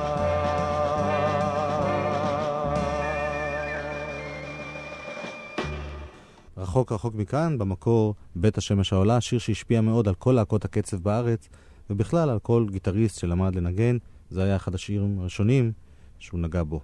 רחוק 6.57 6.93
רחוק 6.93 7.15
מכאן, 7.15 7.59
במקור 7.59 8.15
בית 8.37 8.59
השמש 8.59 8.93
העולה, 8.93 9.21
שיר 9.21 9.39
שהשפיע 9.39 9.81
מאוד 9.81 10.09
על 10.09 10.15
כל 10.15 10.33
להקות 10.33 10.65
הקצב 10.65 10.97
בארץ, 10.97 11.49
ובכלל 11.91 12.31
על 12.31 12.39
כל 12.39 12.67
גיטריסט 12.71 13.19
שלמד 13.19 13.55
לנגן, 13.55 13.97
זה 14.31 14.43
היה 14.43 14.57
אחד 14.57 14.75
השירים 14.75 15.19
הראשונים 15.21 15.73
שהוא 16.19 16.41
נגע 16.41 16.63
בו. 16.63 16.81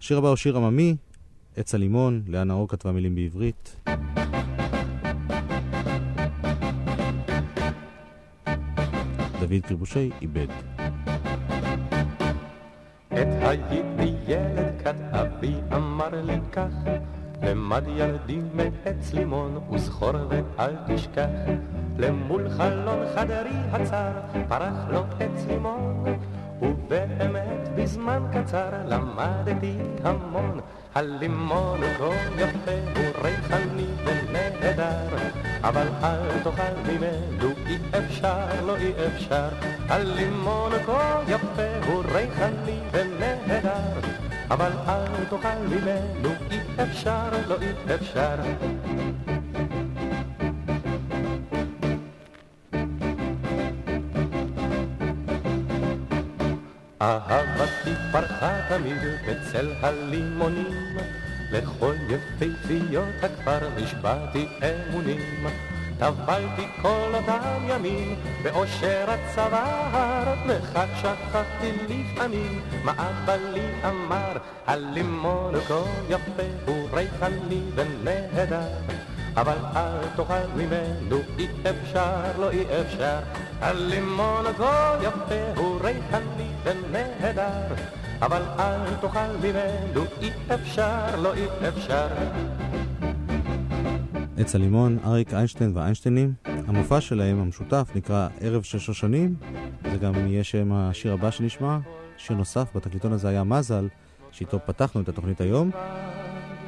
השיר 0.00 0.18
הבא 0.18 0.28
הוא 0.28 0.36
שיר 0.36 0.56
עממי, 0.56 0.96
עץ 1.56 1.74
הלימון, 1.74 2.22
לאה 2.28 2.44
נאור 2.44 2.68
כתבה 2.68 2.92
מילים 2.92 3.14
בעברית. 3.14 3.76
דוד 9.40 9.62
קריבושי 9.62 10.10
איבד. 10.22 10.46
עת 13.10 13.28
הייתי 13.40 14.12
ילד 14.26 14.82
כת 14.84 14.94
אבי 15.12 15.54
אמר 15.76 16.22
לי 16.22 16.38
כך 16.52 16.70
למד 17.42 17.84
ילדי 17.88 18.40
מעץ 18.54 19.12
לימון 19.12 19.58
וזכור 19.72 20.12
ואל 20.28 20.76
תשכח. 20.86 21.28
למול 21.98 22.48
חלון 22.48 22.98
חדרי 23.14 23.56
הצר 23.72 24.12
פרח 24.48 24.88
לו 24.88 25.00
עץ 25.20 25.46
לימון 25.48 26.04
ובאמת 26.62 27.68
בזמן 27.74 28.22
קצר 28.32 28.70
למדתי 28.86 29.76
המון. 30.04 30.60
הלימון 30.94 31.80
כה 31.98 32.14
יפה 32.38 32.78
הוא 32.96 33.24
ריחני 33.24 33.86
ונהדר 34.04 35.16
אבל 35.62 35.86
אל 36.02 36.40
תאכל 36.42 36.92
ממנו 36.92 37.50
אי 37.66 37.76
אפשר, 37.98 38.64
לא 38.66 38.76
אי 38.76 38.92
אפשר. 39.06 39.48
הלימון 39.88 40.72
כה 40.86 41.22
יפה 41.28 41.86
הוא 41.86 42.02
ריחני 42.12 42.80
ונהדר 42.92 44.00
אבל 44.54 44.72
אל 44.88 45.24
תאכל 45.24 45.58
ממנו 45.70 46.30
אי 46.50 46.58
אפשר, 46.82 47.30
לא 47.48 47.56
אי 47.60 47.94
אפשר 47.94 48.34
אהבתי 57.02 57.90
פרחה 58.12 58.60
תמיד 58.68 58.98
בצל 59.28 59.72
הלימונים, 59.80 60.96
לכל 61.52 61.94
יפהפיות 62.08 63.14
הכפר 63.22 63.68
נשבעתי 63.76 64.46
אמונים. 64.62 65.73
טבלתי 66.04 66.66
כל 66.82 67.10
אותם 67.14 67.68
ימים 67.68 68.16
באושר 68.42 69.04
הצוואר, 69.08 70.34
וכך 70.46 70.86
שכחתי 70.96 71.72
לפעמים 71.88 72.60
מה 72.84 72.92
אבא 72.92 73.36
לי 73.52 73.66
אמר, 73.88 74.32
הלימון 74.66 75.54
כה 75.68 75.80
יפה 76.08 76.42
הוא 76.66 76.88
ריחני 76.92 77.60
ונהדר. 77.74 78.68
אבל 79.36 79.56
אל 79.76 80.08
תאכל 80.16 80.46
ממנו, 80.56 81.16
אי 81.38 81.48
אפשר, 81.70 82.38
לא 82.38 82.50
אי 82.50 82.64
אפשר. 82.80 83.18
הלימון 83.60 84.44
כה 84.58 84.96
יפה 85.02 85.52
הוא 85.56 85.80
ריחני 85.80 86.50
ונהדר, 86.64 87.74
אבל 88.22 88.42
אל 88.58 88.94
תאכל 89.00 89.32
ממנו, 89.42 90.04
אי 90.20 90.30
אפשר, 90.54 91.16
לא 91.16 91.34
אי 91.34 91.68
אפשר. 91.68 92.08
עץ 94.38 94.54
הלימון, 94.54 94.98
אריק 95.04 95.34
איינשטיין 95.34 95.72
והאיינשטיינים. 95.74 96.32
המופע 96.44 97.00
שלהם, 97.00 97.38
המשותף, 97.38 97.90
נקרא 97.94 98.28
ערב 98.40 98.62
שש 98.62 98.88
השנים. 98.88 99.34
זה 99.90 99.96
גם 99.96 100.14
יהיה 100.14 100.44
שם 100.44 100.72
השיר 100.72 101.12
הבא 101.12 101.30
שנשמע. 101.30 101.78
שיר 102.16 102.36
נוסף 102.36 102.68
בתקליטון 102.74 103.12
הזה 103.12 103.28
היה 103.28 103.44
מזל, 103.44 103.88
שאיתו 104.30 104.58
פתחנו 104.66 105.00
את 105.00 105.08
התוכנית 105.08 105.40
היום. 105.40 105.70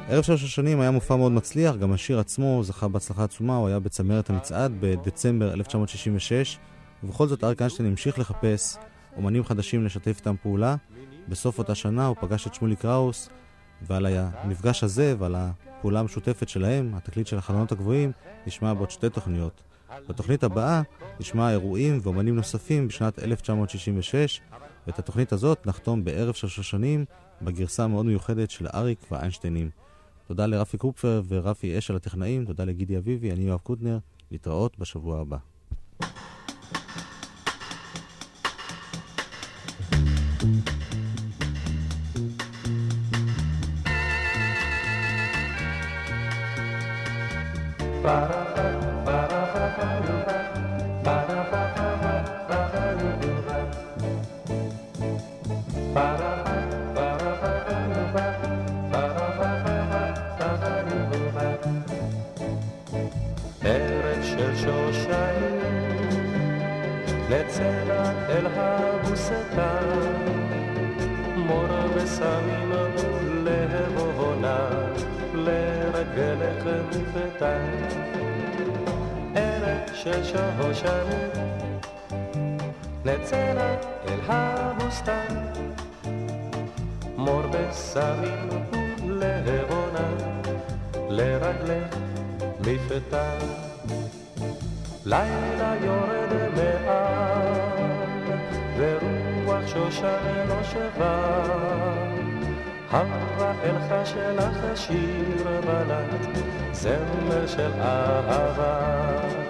ערב 0.09 0.23
שש 0.23 0.43
השנים 0.43 0.79
היה 0.79 0.91
מופע 0.91 1.15
מאוד 1.15 1.31
מצליח, 1.31 1.75
גם 1.75 1.93
השיר 1.93 2.19
עצמו 2.19 2.63
זכה 2.63 2.87
בהצלחה 2.87 3.23
עצומה, 3.23 3.55
הוא 3.55 3.67
היה 3.67 3.79
בצמרת 3.79 4.29
המצעד 4.29 4.71
בדצמבר 4.79 5.53
1966, 5.53 6.57
ובכל 7.03 7.27
זאת 7.27 7.43
אריק 7.43 7.61
איינשטיין 7.61 7.89
המשיך 7.89 8.19
לחפש 8.19 8.77
אומנים 9.17 9.43
חדשים 9.43 9.85
לשתף 9.85 10.15
איתם 10.19 10.35
פעולה. 10.41 10.75
בסוף 11.29 11.57
אותה 11.57 11.75
שנה 11.75 12.07
הוא 12.07 12.15
פגש 12.19 12.47
את 12.47 12.53
שמולי 12.53 12.75
קראוס, 12.75 13.29
ועל 13.81 14.05
המפגש 14.05 14.83
הזה 14.83 15.15
ועל 15.19 15.35
הפעולה 15.77 15.99
המשותפת 15.99 16.49
שלהם, 16.49 16.95
התקליט 16.95 17.27
של 17.27 17.37
החלונות 17.37 17.71
הגבוהים, 17.71 18.11
נשמע 18.47 18.73
בעוד 18.73 18.91
שתי 18.91 19.09
תוכניות. 19.09 19.61
בתוכנית 20.09 20.43
הבאה 20.43 20.81
נשמע 21.19 21.51
אירועים 21.51 21.99
ואומנים 22.03 22.35
נוספים 22.35 22.87
בשנת 22.87 23.19
1966, 23.19 24.41
ואת 24.87 24.99
התוכנית 24.99 25.33
הזאת 25.33 25.67
נחתום 25.67 26.03
בערב 26.03 26.33
של 26.33 26.47
שושנים 26.47 27.05
בגרסה 27.41 27.83
המאוד 27.83 28.05
מיוחדת 28.05 28.51
של 28.51 28.67
אריק 28.73 28.99
והאיינשטיינים. 29.11 29.69
תודה 30.27 30.45
לרפי 30.45 30.77
קופפר 30.77 31.21
ורפי 31.27 31.77
אשל 31.77 31.95
הטכנאים, 31.95 32.45
תודה 32.45 32.65
לגידי 32.65 32.97
אביבי, 32.97 33.31
אני 33.31 33.43
יואב 33.43 33.59
קוטנר, 33.59 33.97
להתראות 34.31 34.79
בשבוע 34.79 35.21
הבא. 35.21 35.37
ערב 48.07 48.36
של 80.13 80.23
שושנים, 80.23 81.31
נצא 83.05 83.53
אל 84.07 84.19
הבוסתן, 84.27 85.35
מור 87.17 87.41
וסמים 87.51 88.49
ולהבונה, 89.07 90.07
לרגלך 91.09 91.95
מפתן. 92.59 93.37
לילה 95.05 95.73
יורד 95.81 96.33
מעל, 96.55 97.47
ורוח 98.77 99.67
שושן 99.67 100.47
נושבה. 100.47 101.43
הרה 102.91 103.53
אל 103.63 103.75
חשלך 103.89 104.77
שיר 104.77 105.61
בלט, 105.65 106.37
זמר 106.71 107.47
של 107.47 107.71
אהבה. 107.81 109.46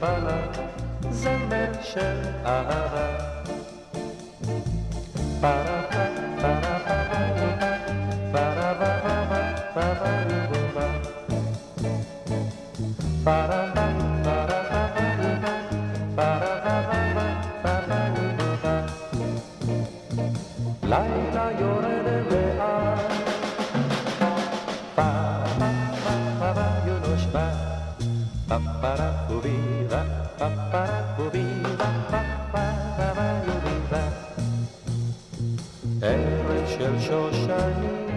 בלט, 0.00 0.58
זמר 1.10 1.72
של 1.82 2.20
אהבה. 2.44 3.28
לילה 5.42 6.17
ערב 36.80 37.00
של 37.00 37.06
שושנים, 37.06 38.07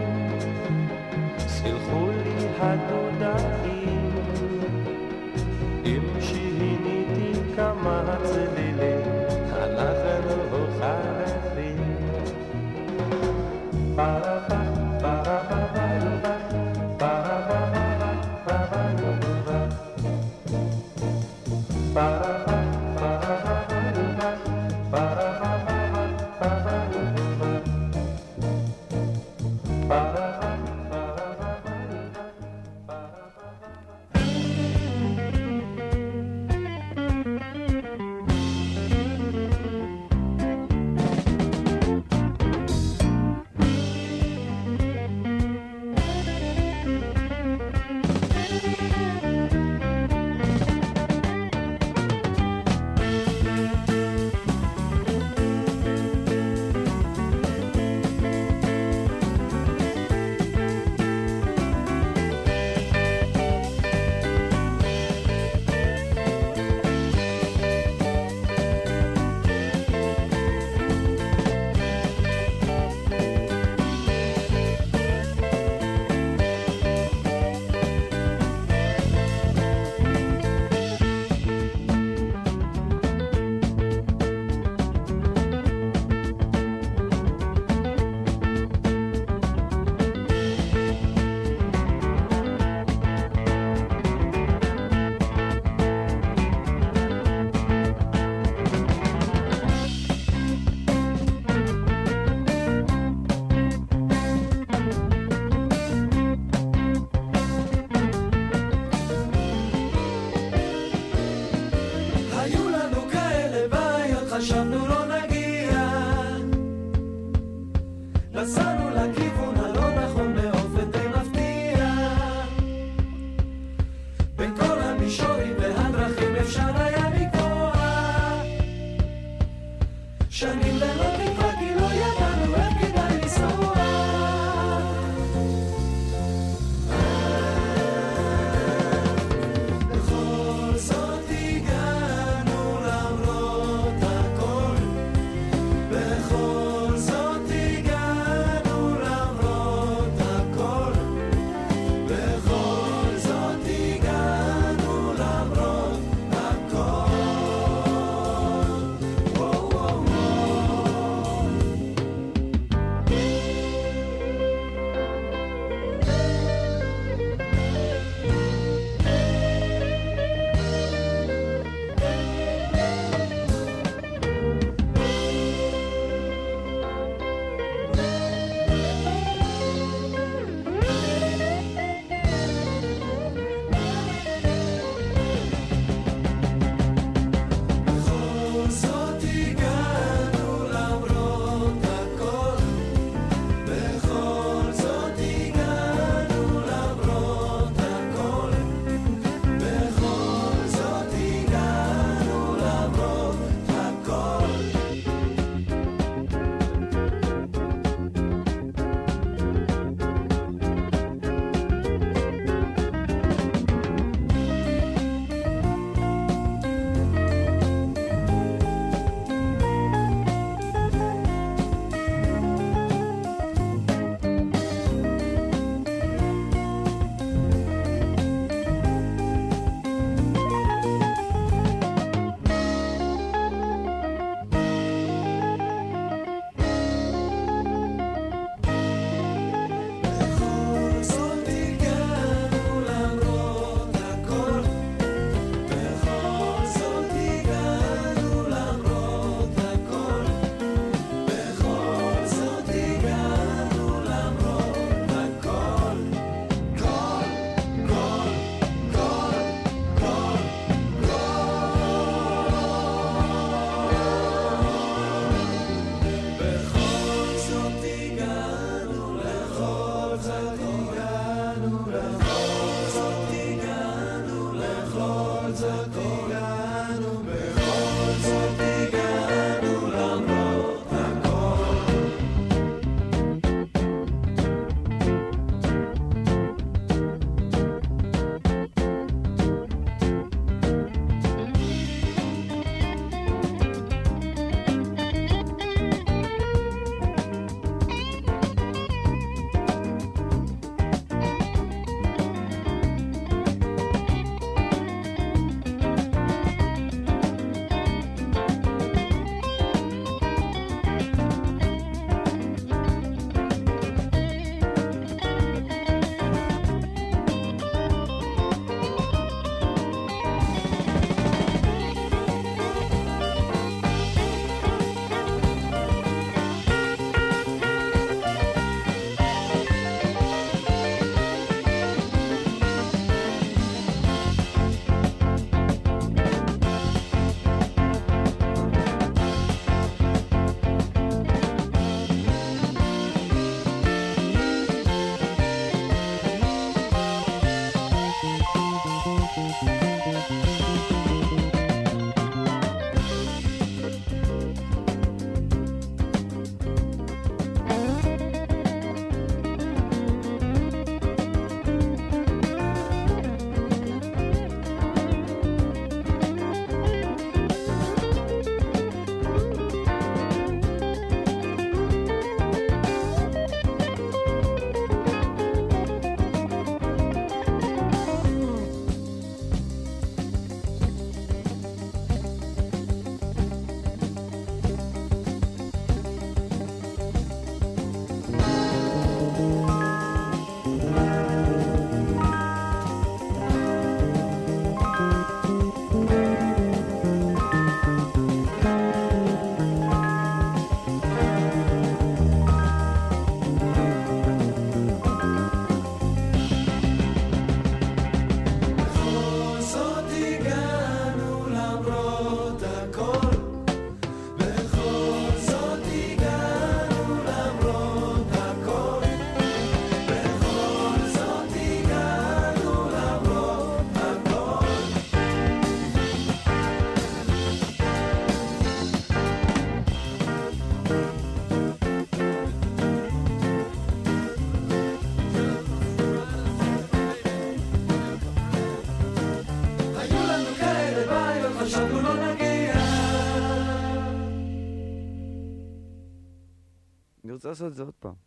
Só 447.55 447.69
de 447.69 447.75
dos 447.75 447.79
outros. 447.79 448.20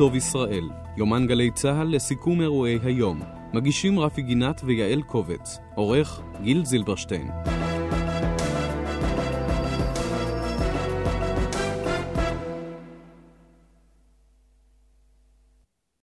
טוב 0.00 0.14
ישראל, 0.14 0.68
יומן 0.96 1.26
גלי 1.26 1.50
צה"ל 1.50 1.94
לסיכום 1.94 2.40
אירועי 2.40 2.78
היום. 2.82 3.20
מגישים 3.52 3.98
רפי 3.98 4.22
גינת 4.22 4.60
ויעל 4.64 5.02
קובץ, 5.02 5.58
עורך 5.74 6.20
גיל 6.42 6.64
זילברשטיין. 6.64 7.49